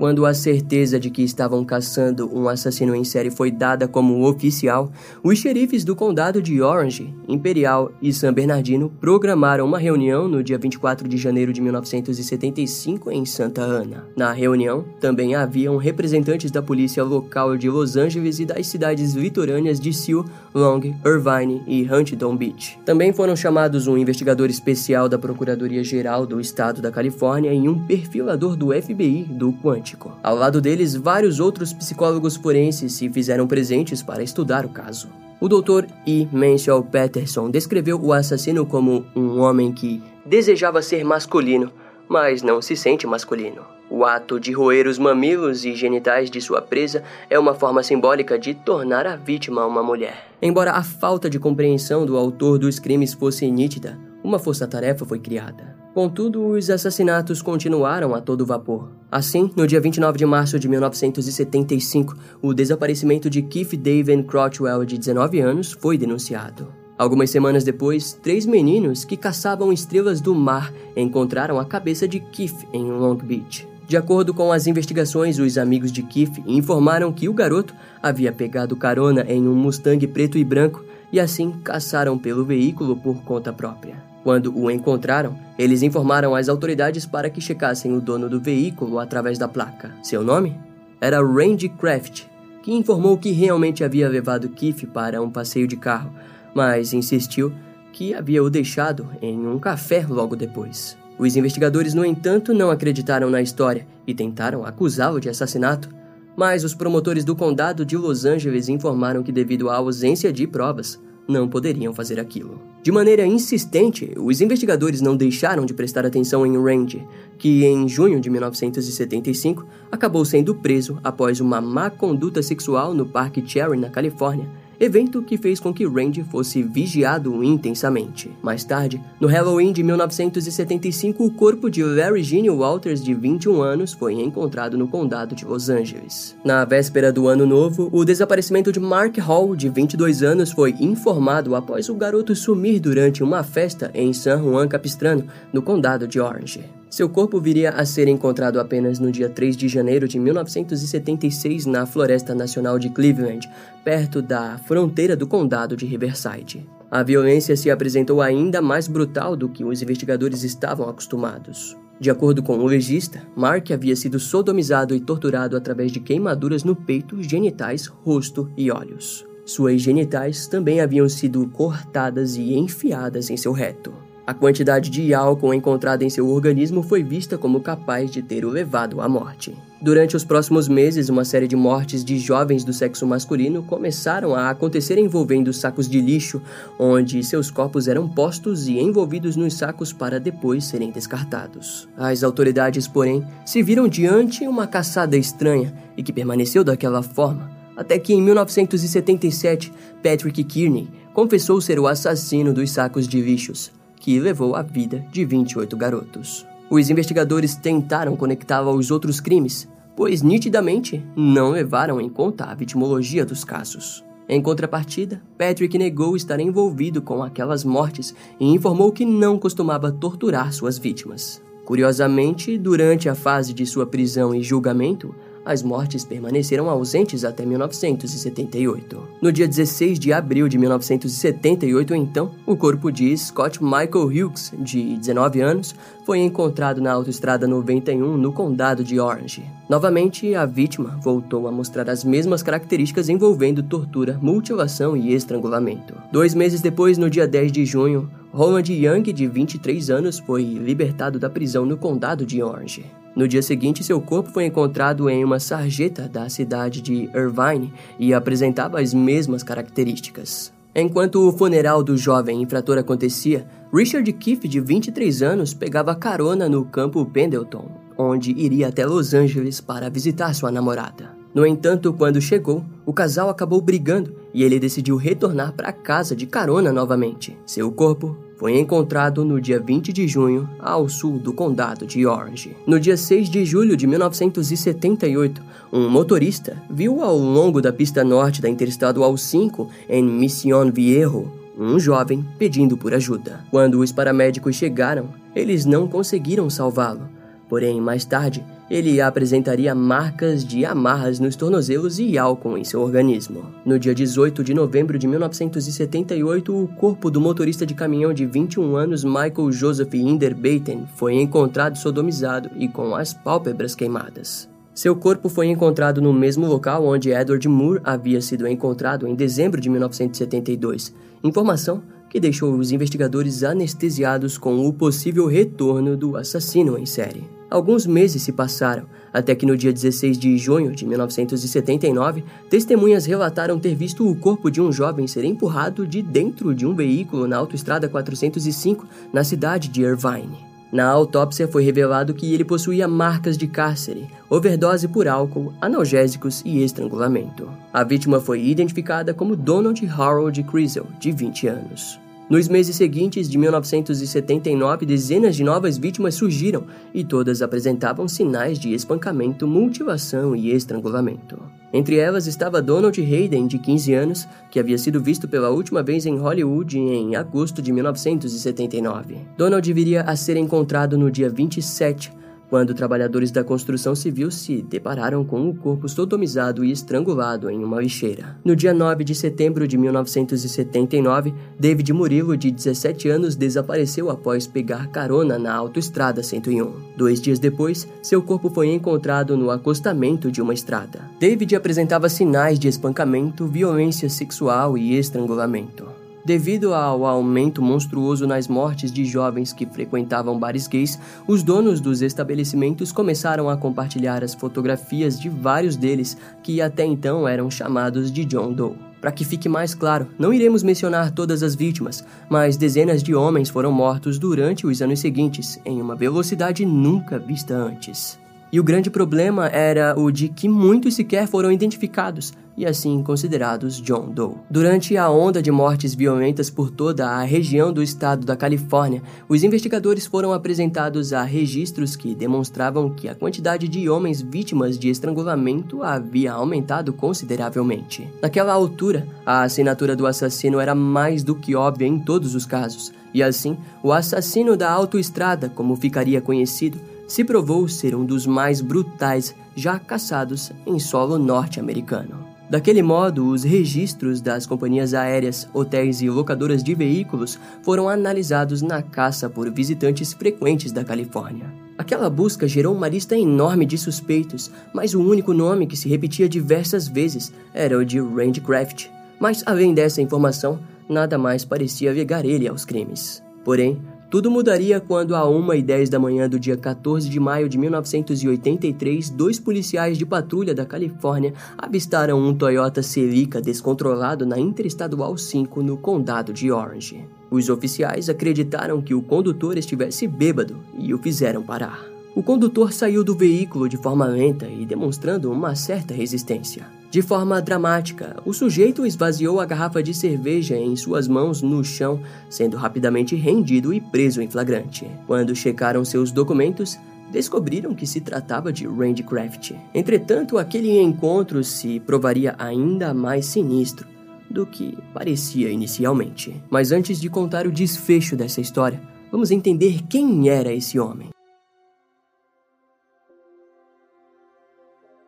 Quando 0.00 0.24
a 0.24 0.32
certeza 0.32 0.98
de 0.98 1.10
que 1.10 1.22
estavam 1.22 1.62
caçando 1.62 2.34
um 2.34 2.48
assassino 2.48 2.94
em 2.94 3.04
série 3.04 3.30
foi 3.30 3.50
dada 3.50 3.86
como 3.86 4.26
oficial, 4.26 4.90
os 5.22 5.38
xerifes 5.38 5.84
do 5.84 5.94
condado 5.94 6.40
de 6.40 6.62
Orange, 6.62 7.14
Imperial 7.28 7.92
e 8.00 8.10
San 8.10 8.32
Bernardino 8.32 8.90
programaram 8.98 9.66
uma 9.66 9.78
reunião 9.78 10.26
no 10.26 10.42
dia 10.42 10.56
24 10.56 11.06
de 11.06 11.18
janeiro 11.18 11.52
de 11.52 11.60
1975 11.60 13.10
em 13.10 13.26
Santa 13.26 13.60
Ana. 13.60 14.06
Na 14.16 14.32
reunião, 14.32 14.86
também 15.02 15.34
haviam 15.34 15.76
representantes 15.76 16.50
da 16.50 16.62
polícia 16.62 17.04
local 17.04 17.58
de 17.58 17.68
Los 17.68 17.94
Angeles 17.94 18.38
e 18.40 18.46
das 18.46 18.68
cidades 18.68 19.12
litorâneas 19.12 19.78
de 19.78 19.92
Seal, 19.92 20.24
Long, 20.54 20.80
Irvine 21.04 21.62
e 21.66 21.82
Huntington 21.82 22.34
Beach. 22.38 22.78
Também 22.86 23.12
foram 23.12 23.36
chamados 23.36 23.86
um 23.86 23.98
investigador 23.98 24.48
especial 24.48 25.10
da 25.10 25.18
Procuradoria-Geral 25.18 26.24
do 26.24 26.40
Estado 26.40 26.80
da 26.80 26.90
Califórnia 26.90 27.52
e 27.52 27.68
um 27.68 27.78
perfilador 27.86 28.56
do 28.56 28.72
FBI 28.72 29.24
do 29.24 29.52
Quant. 29.52 29.89
Ao 30.22 30.36
lado 30.36 30.60
deles, 30.60 30.94
vários 30.94 31.40
outros 31.40 31.72
psicólogos 31.72 32.36
forenses 32.36 32.92
se 32.92 33.08
fizeram 33.08 33.46
presentes 33.46 34.02
para 34.02 34.22
estudar 34.22 34.64
o 34.64 34.68
caso. 34.68 35.08
O 35.40 35.48
Dr. 35.48 35.86
E. 36.06 36.28
Mansell 36.30 36.82
Patterson 36.82 37.50
descreveu 37.50 37.98
o 38.00 38.12
assassino 38.12 38.66
como 38.66 39.06
um 39.16 39.40
homem 39.40 39.72
que 39.72 40.02
desejava 40.26 40.82
ser 40.82 41.02
masculino, 41.04 41.72
mas 42.08 42.42
não 42.42 42.60
se 42.60 42.76
sente 42.76 43.06
masculino. 43.06 43.62
O 43.88 44.04
ato 44.04 44.38
de 44.38 44.52
roer 44.52 44.86
os 44.86 44.98
mamilos 44.98 45.64
e 45.64 45.74
genitais 45.74 46.30
de 46.30 46.40
sua 46.40 46.62
presa 46.62 47.02
é 47.28 47.38
uma 47.38 47.54
forma 47.54 47.82
simbólica 47.82 48.38
de 48.38 48.54
tornar 48.54 49.06
a 49.06 49.16
vítima 49.16 49.66
uma 49.66 49.82
mulher. 49.82 50.28
Embora 50.40 50.72
a 50.72 50.82
falta 50.82 51.28
de 51.28 51.40
compreensão 51.40 52.06
do 52.06 52.16
autor 52.16 52.58
dos 52.58 52.78
crimes 52.78 53.12
fosse 53.12 53.50
nítida, 53.50 53.98
uma 54.22 54.38
força-tarefa 54.38 55.04
foi 55.04 55.18
criada. 55.18 55.79
Contudo, 55.92 56.46
os 56.46 56.70
assassinatos 56.70 57.42
continuaram 57.42 58.14
a 58.14 58.20
todo 58.20 58.46
vapor. 58.46 58.88
Assim, 59.10 59.50
no 59.56 59.66
dia 59.66 59.80
29 59.80 60.16
de 60.18 60.24
março 60.24 60.56
de 60.56 60.68
1975, 60.68 62.16
o 62.40 62.54
desaparecimento 62.54 63.28
de 63.28 63.42
Keith 63.42 63.76
David 63.76 64.22
Crotwell, 64.22 64.84
de 64.84 64.96
19 64.96 65.40
anos, 65.40 65.72
foi 65.72 65.98
denunciado. 65.98 66.68
Algumas 66.96 67.30
semanas 67.30 67.64
depois, 67.64 68.12
três 68.12 68.46
meninos 68.46 69.04
que 69.04 69.16
caçavam 69.16 69.72
estrelas 69.72 70.20
do 70.20 70.32
mar 70.32 70.72
encontraram 70.96 71.58
a 71.58 71.64
cabeça 71.64 72.06
de 72.06 72.20
Keith 72.20 72.68
em 72.72 72.84
Long 72.84 73.16
Beach. 73.16 73.66
De 73.88 73.96
acordo 73.96 74.32
com 74.32 74.52
as 74.52 74.68
investigações, 74.68 75.40
os 75.40 75.58
amigos 75.58 75.90
de 75.90 76.04
Keith 76.04 76.40
informaram 76.46 77.12
que 77.12 77.28
o 77.28 77.34
garoto 77.34 77.74
havia 78.00 78.32
pegado 78.32 78.76
carona 78.76 79.24
em 79.26 79.48
um 79.48 79.54
Mustang 79.56 80.06
preto 80.06 80.38
e 80.38 80.44
branco 80.44 80.84
e 81.12 81.18
assim 81.18 81.50
caçaram 81.64 82.16
pelo 82.16 82.44
veículo 82.44 82.96
por 82.96 83.24
conta 83.24 83.52
própria. 83.52 84.09
Quando 84.22 84.56
o 84.56 84.70
encontraram, 84.70 85.38
eles 85.58 85.82
informaram 85.82 86.34
as 86.34 86.48
autoridades 86.48 87.06
para 87.06 87.30
que 87.30 87.40
checassem 87.40 87.96
o 87.96 88.00
dono 88.00 88.28
do 88.28 88.40
veículo 88.40 88.98
através 88.98 89.38
da 89.38 89.48
placa. 89.48 89.92
Seu 90.02 90.22
nome? 90.22 90.56
Era 91.00 91.22
Randy 91.22 91.68
Kraft, 91.70 92.24
que 92.62 92.72
informou 92.72 93.16
que 93.16 93.30
realmente 93.30 93.82
havia 93.82 94.08
levado 94.08 94.50
Keith 94.50 94.86
para 94.86 95.22
um 95.22 95.30
passeio 95.30 95.66
de 95.66 95.76
carro, 95.76 96.12
mas 96.54 96.92
insistiu 96.92 97.52
que 97.92 98.14
havia 98.14 98.42
o 98.42 98.50
deixado 98.50 99.08
em 99.22 99.46
um 99.46 99.58
café 99.58 100.04
logo 100.06 100.36
depois. 100.36 100.96
Os 101.18 101.36
investigadores, 101.36 101.94
no 101.94 102.04
entanto, 102.04 102.54
não 102.54 102.70
acreditaram 102.70 103.30
na 103.30 103.42
história 103.42 103.86
e 104.06 104.14
tentaram 104.14 104.64
acusá-lo 104.64 105.20
de 105.20 105.28
assassinato, 105.28 105.88
mas 106.36 106.64
os 106.64 106.74
promotores 106.74 107.24
do 107.24 107.36
condado 107.36 107.84
de 107.84 107.96
Los 107.96 108.24
Angeles 108.24 108.68
informaram 108.68 109.22
que, 109.22 109.32
devido 109.32 109.68
à 109.68 109.76
ausência 109.76 110.32
de 110.32 110.46
provas, 110.46 111.00
não 111.28 111.48
poderiam 111.48 111.92
fazer 111.92 112.18
aquilo. 112.18 112.69
De 112.82 112.90
maneira 112.90 113.26
insistente, 113.26 114.10
os 114.16 114.40
investigadores 114.40 115.02
não 115.02 115.14
deixaram 115.14 115.66
de 115.66 115.74
prestar 115.74 116.06
atenção 116.06 116.46
em 116.46 116.56
Randy, 116.56 117.06
que 117.36 117.62
em 117.62 117.86
junho 117.86 118.18
de 118.18 118.30
1975 118.30 119.66
acabou 119.92 120.24
sendo 120.24 120.54
preso 120.54 120.98
após 121.04 121.40
uma 121.40 121.60
má 121.60 121.90
conduta 121.90 122.42
sexual 122.42 122.94
no 122.94 123.04
Parque 123.04 123.46
Cherry, 123.46 123.78
na 123.78 123.90
Califórnia, 123.90 124.48
evento 124.80 125.22
que 125.22 125.36
fez 125.36 125.60
com 125.60 125.74
que 125.74 125.86
Randy 125.86 126.24
fosse 126.24 126.62
vigiado 126.62 127.44
intensamente. 127.44 128.30
Mais 128.42 128.64
tarde, 128.64 129.00
no 129.20 129.28
Halloween 129.28 129.72
de 129.72 129.82
1975, 129.82 131.22
o 131.22 131.30
corpo 131.30 131.68
de 131.68 131.84
Larry 131.84 132.22
Gene 132.22 132.48
Walters, 132.48 133.04
de 133.04 133.12
21 133.12 133.60
anos, 133.60 133.92
foi 133.92 134.14
encontrado 134.14 134.78
no 134.78 134.88
condado 134.88 135.34
de 135.34 135.44
Los 135.44 135.68
Angeles. 135.68 136.34
Na 136.42 136.64
véspera 136.64 137.12
do 137.12 137.28
ano 137.28 137.44
novo, 137.44 137.90
o 137.92 138.04
desaparecimento 138.04 138.72
de 138.72 138.80
Mark 138.80 139.18
Hall, 139.18 139.54
de 139.54 139.68
22 139.68 140.22
anos, 140.22 140.50
foi 140.50 140.74
informado 140.80 141.54
após 141.54 141.90
o 141.90 141.94
garoto 141.94 142.34
sumir 142.34 142.80
durante 142.80 143.22
uma 143.22 143.42
festa 143.42 143.90
em 143.92 144.14
San 144.14 144.42
Juan 144.42 144.66
Capistrano, 144.66 145.26
no 145.52 145.60
condado 145.60 146.08
de 146.08 146.18
Orange. 146.18 146.79
Seu 146.90 147.08
corpo 147.08 147.40
viria 147.40 147.70
a 147.70 147.86
ser 147.86 148.08
encontrado 148.08 148.58
apenas 148.58 148.98
no 148.98 149.12
dia 149.12 149.28
3 149.28 149.56
de 149.56 149.68
janeiro 149.68 150.08
de 150.08 150.18
1976 150.18 151.64
na 151.64 151.86
Floresta 151.86 152.34
Nacional 152.34 152.80
de 152.80 152.90
Cleveland, 152.90 153.48
perto 153.84 154.20
da 154.20 154.58
fronteira 154.58 155.16
do 155.16 155.24
condado 155.24 155.76
de 155.76 155.86
Riverside. 155.86 156.68
A 156.90 157.04
violência 157.04 157.56
se 157.56 157.70
apresentou 157.70 158.20
ainda 158.20 158.60
mais 158.60 158.88
brutal 158.88 159.36
do 159.36 159.48
que 159.48 159.64
os 159.64 159.80
investigadores 159.80 160.42
estavam 160.42 160.88
acostumados. 160.88 161.76
De 162.00 162.10
acordo 162.10 162.42
com 162.42 162.58
o 162.58 162.66
legista, 162.66 163.22
Mark 163.36 163.70
havia 163.70 163.94
sido 163.94 164.18
sodomizado 164.18 164.92
e 164.92 164.98
torturado 164.98 165.56
através 165.56 165.92
de 165.92 166.00
queimaduras 166.00 166.64
no 166.64 166.74
peito, 166.74 167.22
genitais, 167.22 167.86
rosto 167.86 168.50
e 168.56 168.68
olhos. 168.68 169.24
Suas 169.44 169.80
genitais 169.80 170.48
também 170.48 170.80
haviam 170.80 171.08
sido 171.08 171.46
cortadas 171.50 172.34
e 172.36 172.54
enfiadas 172.54 173.30
em 173.30 173.36
seu 173.36 173.52
reto. 173.52 173.92
A 174.30 174.34
quantidade 174.34 174.90
de 174.90 175.12
álcool 175.12 175.52
encontrada 175.52 176.04
em 176.04 176.08
seu 176.08 176.28
organismo 176.28 176.84
foi 176.84 177.02
vista 177.02 177.36
como 177.36 177.60
capaz 177.60 178.12
de 178.12 178.22
ter 178.22 178.44
o 178.44 178.48
levado 178.48 179.00
à 179.00 179.08
morte. 179.08 179.58
Durante 179.82 180.14
os 180.14 180.22
próximos 180.22 180.68
meses, 180.68 181.08
uma 181.08 181.24
série 181.24 181.48
de 181.48 181.56
mortes 181.56 182.04
de 182.04 182.16
jovens 182.16 182.62
do 182.62 182.72
sexo 182.72 183.04
masculino 183.04 183.60
começaram 183.64 184.32
a 184.32 184.48
acontecer 184.48 184.98
envolvendo 184.98 185.52
sacos 185.52 185.88
de 185.88 186.00
lixo, 186.00 186.40
onde 186.78 187.24
seus 187.24 187.50
corpos 187.50 187.88
eram 187.88 188.08
postos 188.08 188.68
e 188.68 188.78
envolvidos 188.78 189.34
nos 189.34 189.54
sacos 189.54 189.92
para 189.92 190.20
depois 190.20 190.62
serem 190.62 190.92
descartados. 190.92 191.88
As 191.96 192.22
autoridades, 192.22 192.86
porém, 192.86 193.26
se 193.44 193.64
viram 193.64 193.88
diante 193.88 194.46
uma 194.46 194.68
caçada 194.68 195.16
estranha 195.16 195.74
e 195.96 196.04
que 196.04 196.12
permaneceu 196.12 196.62
daquela 196.62 197.02
forma, 197.02 197.50
até 197.76 197.98
que 197.98 198.14
em 198.14 198.22
1977, 198.22 199.72
Patrick 200.00 200.44
Kearney 200.44 200.88
confessou 201.12 201.60
ser 201.60 201.80
o 201.80 201.88
assassino 201.88 202.54
dos 202.54 202.70
sacos 202.70 203.08
de 203.08 203.20
lixos 203.20 203.79
que 204.00 204.18
levou 204.18 204.56
a 204.56 204.62
vida 204.62 205.06
de 205.12 205.24
28 205.24 205.76
garotos. 205.76 206.44
Os 206.68 206.90
investigadores 206.90 207.54
tentaram 207.54 208.16
conectá-lo 208.16 208.70
aos 208.70 208.90
outros 208.90 209.20
crimes, 209.20 209.68
pois 209.94 210.22
nitidamente 210.22 211.04
não 211.14 211.50
levaram 211.50 212.00
em 212.00 212.08
conta 212.08 212.44
a 212.44 212.54
vitimologia 212.54 213.24
dos 213.24 213.44
casos. 213.44 214.02
Em 214.28 214.40
contrapartida, 214.40 215.20
Patrick 215.36 215.76
negou 215.76 216.16
estar 216.16 216.40
envolvido 216.40 217.02
com 217.02 217.22
aquelas 217.22 217.64
mortes 217.64 218.14
e 218.38 218.46
informou 218.46 218.92
que 218.92 219.04
não 219.04 219.38
costumava 219.38 219.92
torturar 219.92 220.52
suas 220.52 220.78
vítimas. 220.78 221.42
Curiosamente, 221.64 222.56
durante 222.56 223.08
a 223.08 223.14
fase 223.14 223.52
de 223.52 223.66
sua 223.66 223.86
prisão 223.86 224.34
e 224.34 224.42
julgamento, 224.42 225.14
as 225.44 225.62
mortes 225.62 226.04
permaneceram 226.04 226.68
ausentes 226.68 227.24
até 227.24 227.44
1978. 227.44 229.08
No 229.22 229.32
dia 229.32 229.48
16 229.48 229.98
de 229.98 230.12
abril 230.12 230.48
de 230.48 230.58
1978, 230.58 231.94
então, 231.94 232.32
o 232.46 232.56
corpo 232.56 232.90
de 232.90 233.16
Scott 233.16 233.62
Michael 233.62 234.06
Hughes, 234.06 234.52
de 234.58 234.96
19 234.96 235.40
anos, 235.40 235.74
foi 236.04 236.18
encontrado 236.18 236.80
na 236.80 236.92
autoestrada 236.92 237.46
91 237.46 238.16
no 238.16 238.32
condado 238.32 238.82
de 238.82 238.98
Orange. 238.98 239.44
Novamente, 239.68 240.34
a 240.34 240.44
vítima 240.44 240.98
voltou 241.02 241.46
a 241.46 241.52
mostrar 241.52 241.88
as 241.88 242.02
mesmas 242.02 242.42
características 242.42 243.08
envolvendo 243.08 243.62
tortura, 243.62 244.18
mutilação 244.20 244.96
e 244.96 245.14
estrangulamento. 245.14 245.94
Dois 246.10 246.34
meses 246.34 246.60
depois, 246.60 246.98
no 246.98 247.08
dia 247.08 247.28
10 247.28 247.52
de 247.52 247.64
junho, 247.64 248.10
Roland 248.32 248.68
Young, 248.68 249.02
de 249.02 249.26
23 249.26 249.90
anos, 249.90 250.20
foi 250.20 250.44
libertado 250.44 251.18
da 251.18 251.28
prisão 251.28 251.66
no 251.66 251.76
condado 251.76 252.24
de 252.24 252.40
Orange. 252.40 252.86
No 253.16 253.26
dia 253.26 253.42
seguinte, 253.42 253.82
seu 253.82 254.00
corpo 254.00 254.30
foi 254.30 254.44
encontrado 254.44 255.10
em 255.10 255.24
uma 255.24 255.40
sarjeta 255.40 256.08
da 256.08 256.28
cidade 256.28 256.80
de 256.80 257.10
Irvine 257.12 257.72
e 257.98 258.14
apresentava 258.14 258.80
as 258.80 258.94
mesmas 258.94 259.42
características. 259.42 260.52
Enquanto 260.72 261.28
o 261.28 261.32
funeral 261.32 261.82
do 261.82 261.96
jovem 261.96 262.40
infrator 262.40 262.78
acontecia, 262.78 263.44
Richard 263.74 264.12
Keefe, 264.12 264.46
de 264.46 264.60
23 264.60 265.22
anos, 265.22 265.52
pegava 265.52 265.96
carona 265.96 266.48
no 266.48 266.64
campo 266.64 267.04
Pendleton, 267.04 267.68
onde 267.98 268.30
iria 268.30 268.68
até 268.68 268.86
Los 268.86 269.12
Angeles 269.12 269.60
para 269.60 269.90
visitar 269.90 270.32
sua 270.34 270.52
namorada. 270.52 271.19
No 271.32 271.46
entanto, 271.46 271.92
quando 271.92 272.20
chegou, 272.20 272.64
o 272.84 272.92
casal 272.92 273.28
acabou 273.28 273.60
brigando 273.60 274.14
e 274.34 274.42
ele 274.42 274.58
decidiu 274.58 274.96
retornar 274.96 275.52
para 275.52 275.72
casa 275.72 276.16
de 276.16 276.26
carona 276.26 276.72
novamente. 276.72 277.36
Seu 277.46 277.70
corpo 277.70 278.16
foi 278.36 278.58
encontrado 278.58 279.24
no 279.24 279.40
dia 279.40 279.60
20 279.60 279.92
de 279.92 280.08
junho, 280.08 280.48
ao 280.58 280.88
sul 280.88 281.18
do 281.18 281.32
condado 281.32 281.86
de 281.86 282.06
Orange. 282.06 282.56
No 282.66 282.80
dia 282.80 282.96
6 282.96 283.28
de 283.28 283.44
julho 283.44 283.76
de 283.76 283.86
1978, 283.86 285.42
um 285.72 285.88
motorista 285.88 286.56
viu 286.70 287.02
ao 287.02 287.16
longo 287.16 287.60
da 287.60 287.72
pista 287.72 288.02
norte 288.02 288.40
da 288.40 288.48
Interestadual 288.48 289.16
5, 289.16 289.68
em 289.88 290.02
Mission 290.02 290.72
Viejo, 290.72 291.30
um 291.56 291.78
jovem 291.78 292.26
pedindo 292.38 292.76
por 292.76 292.94
ajuda. 292.94 293.44
Quando 293.50 293.78
os 293.80 293.92
paramédicos 293.92 294.56
chegaram, 294.56 295.10
eles 295.36 295.66
não 295.66 295.86
conseguiram 295.86 296.48
salvá-lo. 296.48 297.08
Porém, 297.46 297.80
mais 297.80 298.04
tarde, 298.06 298.42
ele 298.70 299.00
apresentaria 299.00 299.74
marcas 299.74 300.44
de 300.44 300.64
amarras 300.64 301.18
nos 301.18 301.34
tornozelos 301.34 301.98
e 301.98 302.16
álcool 302.16 302.56
em 302.56 302.62
seu 302.62 302.80
organismo. 302.80 303.44
No 303.66 303.80
dia 303.80 303.92
18 303.92 304.44
de 304.44 304.54
novembro 304.54 304.96
de 304.96 305.08
1978, 305.08 306.56
o 306.56 306.68
corpo 306.68 307.10
do 307.10 307.20
motorista 307.20 307.66
de 307.66 307.74
caminhão 307.74 308.14
de 308.14 308.24
21 308.24 308.76
anos 308.76 309.02
Michael 309.02 309.50
Joseph 309.50 309.92
Hinderbaten 309.92 310.86
foi 310.94 311.14
encontrado 311.14 311.76
sodomizado 311.76 312.48
e 312.56 312.68
com 312.68 312.94
as 312.94 313.12
pálpebras 313.12 313.74
queimadas. 313.74 314.48
Seu 314.72 314.94
corpo 314.94 315.28
foi 315.28 315.48
encontrado 315.48 316.00
no 316.00 316.12
mesmo 316.12 316.46
local 316.46 316.86
onde 316.86 317.10
Edward 317.10 317.46
Moore 317.48 317.80
havia 317.82 318.20
sido 318.20 318.46
encontrado 318.46 319.06
em 319.08 319.16
dezembro 319.16 319.60
de 319.60 319.68
1972, 319.68 320.94
informação 321.24 321.82
que 322.08 322.20
deixou 322.20 322.54
os 322.54 322.70
investigadores 322.70 323.42
anestesiados 323.42 324.38
com 324.38 324.64
o 324.64 324.72
possível 324.72 325.26
retorno 325.26 325.96
do 325.96 326.16
assassino 326.16 326.78
em 326.78 326.86
série. 326.86 327.39
Alguns 327.50 327.84
meses 327.84 328.22
se 328.22 328.30
passaram, 328.30 328.84
até 329.12 329.34
que 329.34 329.44
no 329.44 329.56
dia 329.56 329.72
16 329.72 330.16
de 330.16 330.38
junho 330.38 330.70
de 330.70 330.86
1979, 330.86 332.22
testemunhas 332.48 333.06
relataram 333.06 333.58
ter 333.58 333.74
visto 333.74 334.08
o 334.08 334.14
corpo 334.14 334.48
de 334.48 334.60
um 334.60 334.70
jovem 334.70 335.08
ser 335.08 335.24
empurrado 335.24 335.84
de 335.84 336.00
dentro 336.00 336.54
de 336.54 336.64
um 336.64 336.74
veículo 336.74 337.26
na 337.26 337.36
autoestrada 337.36 337.88
405, 337.88 338.86
na 339.12 339.24
cidade 339.24 339.68
de 339.68 339.82
Irvine. 339.82 340.48
Na 340.72 340.88
autópsia 340.88 341.48
foi 341.48 341.64
revelado 341.64 342.14
que 342.14 342.32
ele 342.32 342.44
possuía 342.44 342.86
marcas 342.86 343.36
de 343.36 343.48
cárcere, 343.48 344.08
overdose 344.28 344.86
por 344.86 345.08
álcool, 345.08 345.52
analgésicos 345.60 346.42
e 346.44 346.62
estrangulamento. 346.62 347.50
A 347.72 347.82
vítima 347.82 348.20
foi 348.20 348.46
identificada 348.46 349.12
como 349.12 349.34
Donald 349.34 349.84
Harold 349.88 350.40
Criesel, 350.44 350.86
de 351.00 351.10
20 351.10 351.48
anos. 351.48 351.98
Nos 352.30 352.46
meses 352.46 352.76
seguintes 352.76 353.28
de 353.28 353.36
1979, 353.36 354.86
dezenas 354.86 355.34
de 355.34 355.42
novas 355.42 355.76
vítimas 355.76 356.14
surgiram 356.14 356.64
e 356.94 357.02
todas 357.02 357.42
apresentavam 357.42 358.06
sinais 358.06 358.56
de 358.56 358.72
espancamento, 358.72 359.48
mutilação 359.48 360.36
e 360.36 360.52
estrangulamento. 360.52 361.42
Entre 361.72 361.96
elas 361.96 362.28
estava 362.28 362.62
Donald 362.62 363.00
Hayden, 363.00 363.48
de 363.48 363.58
15 363.58 363.94
anos, 363.94 364.28
que 364.48 364.60
havia 364.60 364.78
sido 364.78 365.02
visto 365.02 365.26
pela 365.26 365.50
última 365.50 365.82
vez 365.82 366.06
em 366.06 366.18
Hollywood 366.18 366.78
em 366.78 367.16
agosto 367.16 367.60
de 367.60 367.72
1979. 367.72 369.16
Donald 369.36 369.72
viria 369.72 370.02
a 370.02 370.14
ser 370.14 370.36
encontrado 370.36 370.96
no 370.96 371.10
dia 371.10 371.28
27 371.28 372.12
quando 372.50 372.74
trabalhadores 372.74 373.30
da 373.30 373.44
construção 373.44 373.94
civil 373.94 374.30
se 374.30 374.60
depararam 374.60 375.24
com 375.24 375.48
o 375.48 375.54
corpo 375.54 375.88
sodomizado 375.88 376.64
e 376.64 376.72
estrangulado 376.72 377.48
em 377.48 377.62
uma 377.62 377.80
lixeira. 377.80 378.36
No 378.44 378.56
dia 378.56 378.74
9 378.74 379.04
de 379.04 379.14
setembro 379.14 379.68
de 379.68 379.78
1979, 379.78 381.32
David 381.58 381.92
Murilo, 381.92 382.36
de 382.36 382.50
17 382.50 383.08
anos, 383.08 383.36
desapareceu 383.36 384.10
após 384.10 384.48
pegar 384.48 384.88
carona 384.88 385.38
na 385.38 385.54
Autoestrada 385.54 386.22
101. 386.22 386.72
Dois 386.96 387.20
dias 387.20 387.38
depois, 387.38 387.86
seu 388.02 388.20
corpo 388.20 388.50
foi 388.50 388.72
encontrado 388.72 389.36
no 389.36 389.50
acostamento 389.50 390.30
de 390.30 390.42
uma 390.42 390.52
estrada. 390.52 391.00
David 391.20 391.54
apresentava 391.54 392.08
sinais 392.08 392.58
de 392.58 392.66
espancamento, 392.66 393.46
violência 393.46 394.10
sexual 394.10 394.76
e 394.76 394.98
estrangulamento. 394.98 395.99
Devido 396.24 396.74
ao 396.74 397.06
aumento 397.06 397.62
monstruoso 397.62 398.26
nas 398.26 398.46
mortes 398.46 398.92
de 398.92 399.04
jovens 399.04 399.52
que 399.52 399.64
frequentavam 399.64 400.38
bares 400.38 400.66
gays, 400.66 400.98
os 401.26 401.42
donos 401.42 401.80
dos 401.80 402.02
estabelecimentos 402.02 402.92
começaram 402.92 403.48
a 403.48 403.56
compartilhar 403.56 404.22
as 404.22 404.34
fotografias 404.34 405.18
de 405.18 405.28
vários 405.28 405.76
deles 405.76 406.16
que 406.42 406.60
até 406.60 406.84
então 406.84 407.26
eram 407.26 407.50
chamados 407.50 408.12
de 408.12 408.24
John 408.26 408.52
Doe. 408.52 408.76
Para 409.00 409.12
que 409.12 409.24
fique 409.24 409.48
mais 409.48 409.74
claro, 409.74 410.08
não 410.18 410.32
iremos 410.32 410.62
mencionar 410.62 411.10
todas 411.10 411.42
as 411.42 411.54
vítimas, 411.54 412.04
mas 412.28 412.58
dezenas 412.58 413.02
de 413.02 413.14
homens 413.14 413.48
foram 413.48 413.72
mortos 413.72 414.18
durante 414.18 414.66
os 414.66 414.82
anos 414.82 415.00
seguintes, 415.00 415.58
em 415.64 415.80
uma 415.80 415.96
velocidade 415.96 416.66
nunca 416.66 417.18
vista 417.18 417.54
antes. 417.54 418.18
E 418.52 418.58
o 418.58 418.64
grande 418.64 418.90
problema 418.90 419.46
era 419.46 419.98
o 419.98 420.10
de 420.10 420.28
que 420.28 420.48
muitos 420.48 420.94
sequer 420.94 421.28
foram 421.28 421.52
identificados 421.52 422.32
e 422.56 422.66
assim 422.66 423.02
considerados 423.02 423.80
John 423.80 424.10
Doe. 424.10 424.34
Durante 424.50 424.94
a 424.94 425.08
onda 425.08 425.40
de 425.40 425.50
mortes 425.50 425.94
violentas 425.94 426.50
por 426.50 426.70
toda 426.70 427.08
a 427.08 427.22
região 427.22 427.72
do 427.72 427.82
estado 427.82 428.26
da 428.26 428.36
Califórnia, 428.36 429.02
os 429.28 429.42
investigadores 429.42 430.04
foram 430.04 430.32
apresentados 430.32 431.14
a 431.14 431.22
registros 431.22 431.96
que 431.96 432.14
demonstravam 432.14 432.90
que 432.90 433.08
a 433.08 433.14
quantidade 433.14 433.66
de 433.66 433.88
homens 433.88 434.20
vítimas 434.20 434.78
de 434.78 434.90
estrangulamento 434.90 435.82
havia 435.82 436.32
aumentado 436.32 436.92
consideravelmente. 436.92 438.06
Naquela 438.20 438.52
altura, 438.52 439.06
a 439.24 439.42
assinatura 439.42 439.96
do 439.96 440.06
assassino 440.06 440.60
era 440.60 440.74
mais 440.74 441.22
do 441.22 441.34
que 441.34 441.54
óbvia 441.54 441.86
em 441.86 441.98
todos 441.98 442.34
os 442.34 442.44
casos, 442.44 442.92
e 443.14 443.22
assim, 443.22 443.56
o 443.82 443.92
assassino 443.92 444.56
da 444.56 444.70
autoestrada, 444.70 445.48
como 445.48 445.74
ficaria 445.76 446.20
conhecido, 446.20 446.78
se 447.10 447.24
provou 447.24 447.66
ser 447.66 447.92
um 447.92 448.04
dos 448.04 448.24
mais 448.24 448.60
brutais 448.60 449.34
já 449.56 449.80
caçados 449.80 450.52
em 450.64 450.78
solo 450.78 451.18
norte-americano. 451.18 452.24
Daquele 452.48 452.82
modo, 452.82 453.26
os 453.26 453.42
registros 453.42 454.20
das 454.20 454.46
companhias 454.46 454.94
aéreas, 454.94 455.48
hotéis 455.52 456.00
e 456.02 456.08
locadoras 456.08 456.62
de 456.62 456.72
veículos 456.72 457.38
foram 457.62 457.88
analisados 457.88 458.62
na 458.62 458.80
caça 458.80 459.28
por 459.28 459.50
visitantes 459.50 460.12
frequentes 460.12 460.70
da 460.70 460.84
Califórnia. 460.84 461.52
Aquela 461.76 462.08
busca 462.08 462.46
gerou 462.46 462.74
uma 462.74 462.88
lista 462.88 463.18
enorme 463.18 463.66
de 463.66 463.76
suspeitos, 463.76 464.48
mas 464.72 464.94
o 464.94 465.02
único 465.02 465.32
nome 465.32 465.66
que 465.66 465.76
se 465.76 465.88
repetia 465.88 466.28
diversas 466.28 466.86
vezes 466.86 467.32
era 467.52 467.76
o 467.76 467.84
de 467.84 467.98
Randy 467.98 468.40
Craft. 468.40 468.86
Mas 469.18 469.42
além 469.46 469.74
dessa 469.74 470.00
informação, 470.00 470.60
nada 470.88 471.18
mais 471.18 471.44
parecia 471.44 471.92
ligar 471.92 472.24
ele 472.24 472.46
aos 472.46 472.64
crimes. 472.64 473.20
Porém, 473.44 473.80
tudo 474.10 474.28
mudaria 474.28 474.80
quando, 474.80 475.14
a 475.14 475.22
1h10 475.22 475.88
da 475.88 475.98
manhã 475.98 476.28
do 476.28 476.38
dia 476.38 476.56
14 476.56 477.08
de 477.08 477.20
maio 477.20 477.48
de 477.48 477.56
1983, 477.56 479.08
dois 479.08 479.38
policiais 479.38 479.96
de 479.96 480.04
patrulha 480.04 480.52
da 480.52 480.66
Califórnia 480.66 481.32
avistaram 481.56 482.20
um 482.20 482.34
Toyota 482.34 482.82
Celica 482.82 483.40
descontrolado 483.40 484.26
na 484.26 484.36
Interestadual 484.36 485.16
5 485.16 485.62
no 485.62 485.76
condado 485.76 486.32
de 486.32 486.50
Orange. 486.50 487.06
Os 487.30 487.48
oficiais 487.48 488.08
acreditaram 488.08 488.82
que 488.82 488.94
o 488.94 489.00
condutor 489.00 489.56
estivesse 489.56 490.08
bêbado 490.08 490.56
e 490.76 490.92
o 490.92 490.98
fizeram 490.98 491.40
parar. 491.40 491.80
O 492.12 492.22
condutor 492.24 492.72
saiu 492.72 493.04
do 493.04 493.14
veículo 493.14 493.68
de 493.68 493.76
forma 493.76 494.06
lenta 494.06 494.48
e 494.48 494.66
demonstrando 494.66 495.30
uma 495.30 495.54
certa 495.54 495.94
resistência. 495.94 496.79
De 496.90 497.00
forma 497.02 497.40
dramática, 497.40 498.16
o 498.24 498.32
sujeito 498.32 498.84
esvaziou 498.84 499.38
a 499.38 499.46
garrafa 499.46 499.80
de 499.80 499.94
cerveja 499.94 500.56
em 500.56 500.74
suas 500.74 501.06
mãos 501.06 501.40
no 501.40 501.62
chão, 501.62 502.00
sendo 502.28 502.56
rapidamente 502.56 503.14
rendido 503.14 503.72
e 503.72 503.80
preso 503.80 504.20
em 504.20 504.28
flagrante. 504.28 504.90
Quando 505.06 505.36
checaram 505.36 505.84
seus 505.84 506.10
documentos, 506.10 506.76
descobriram 507.12 507.76
que 507.76 507.86
se 507.86 508.00
tratava 508.00 508.52
de 508.52 508.66
Randy 508.66 509.04
Craft. 509.04 509.52
Entretanto, 509.72 510.36
aquele 510.36 510.80
encontro 510.80 511.44
se 511.44 511.78
provaria 511.78 512.34
ainda 512.36 512.92
mais 512.92 513.26
sinistro 513.26 513.86
do 514.28 514.44
que 514.44 514.76
parecia 514.92 515.48
inicialmente. 515.48 516.42
Mas 516.50 516.72
antes 516.72 517.00
de 517.00 517.08
contar 517.08 517.46
o 517.46 517.52
desfecho 517.52 518.16
dessa 518.16 518.40
história, 518.40 518.80
vamos 519.12 519.30
entender 519.30 519.80
quem 519.88 520.28
era 520.28 520.52
esse 520.52 520.76
homem. 520.76 521.08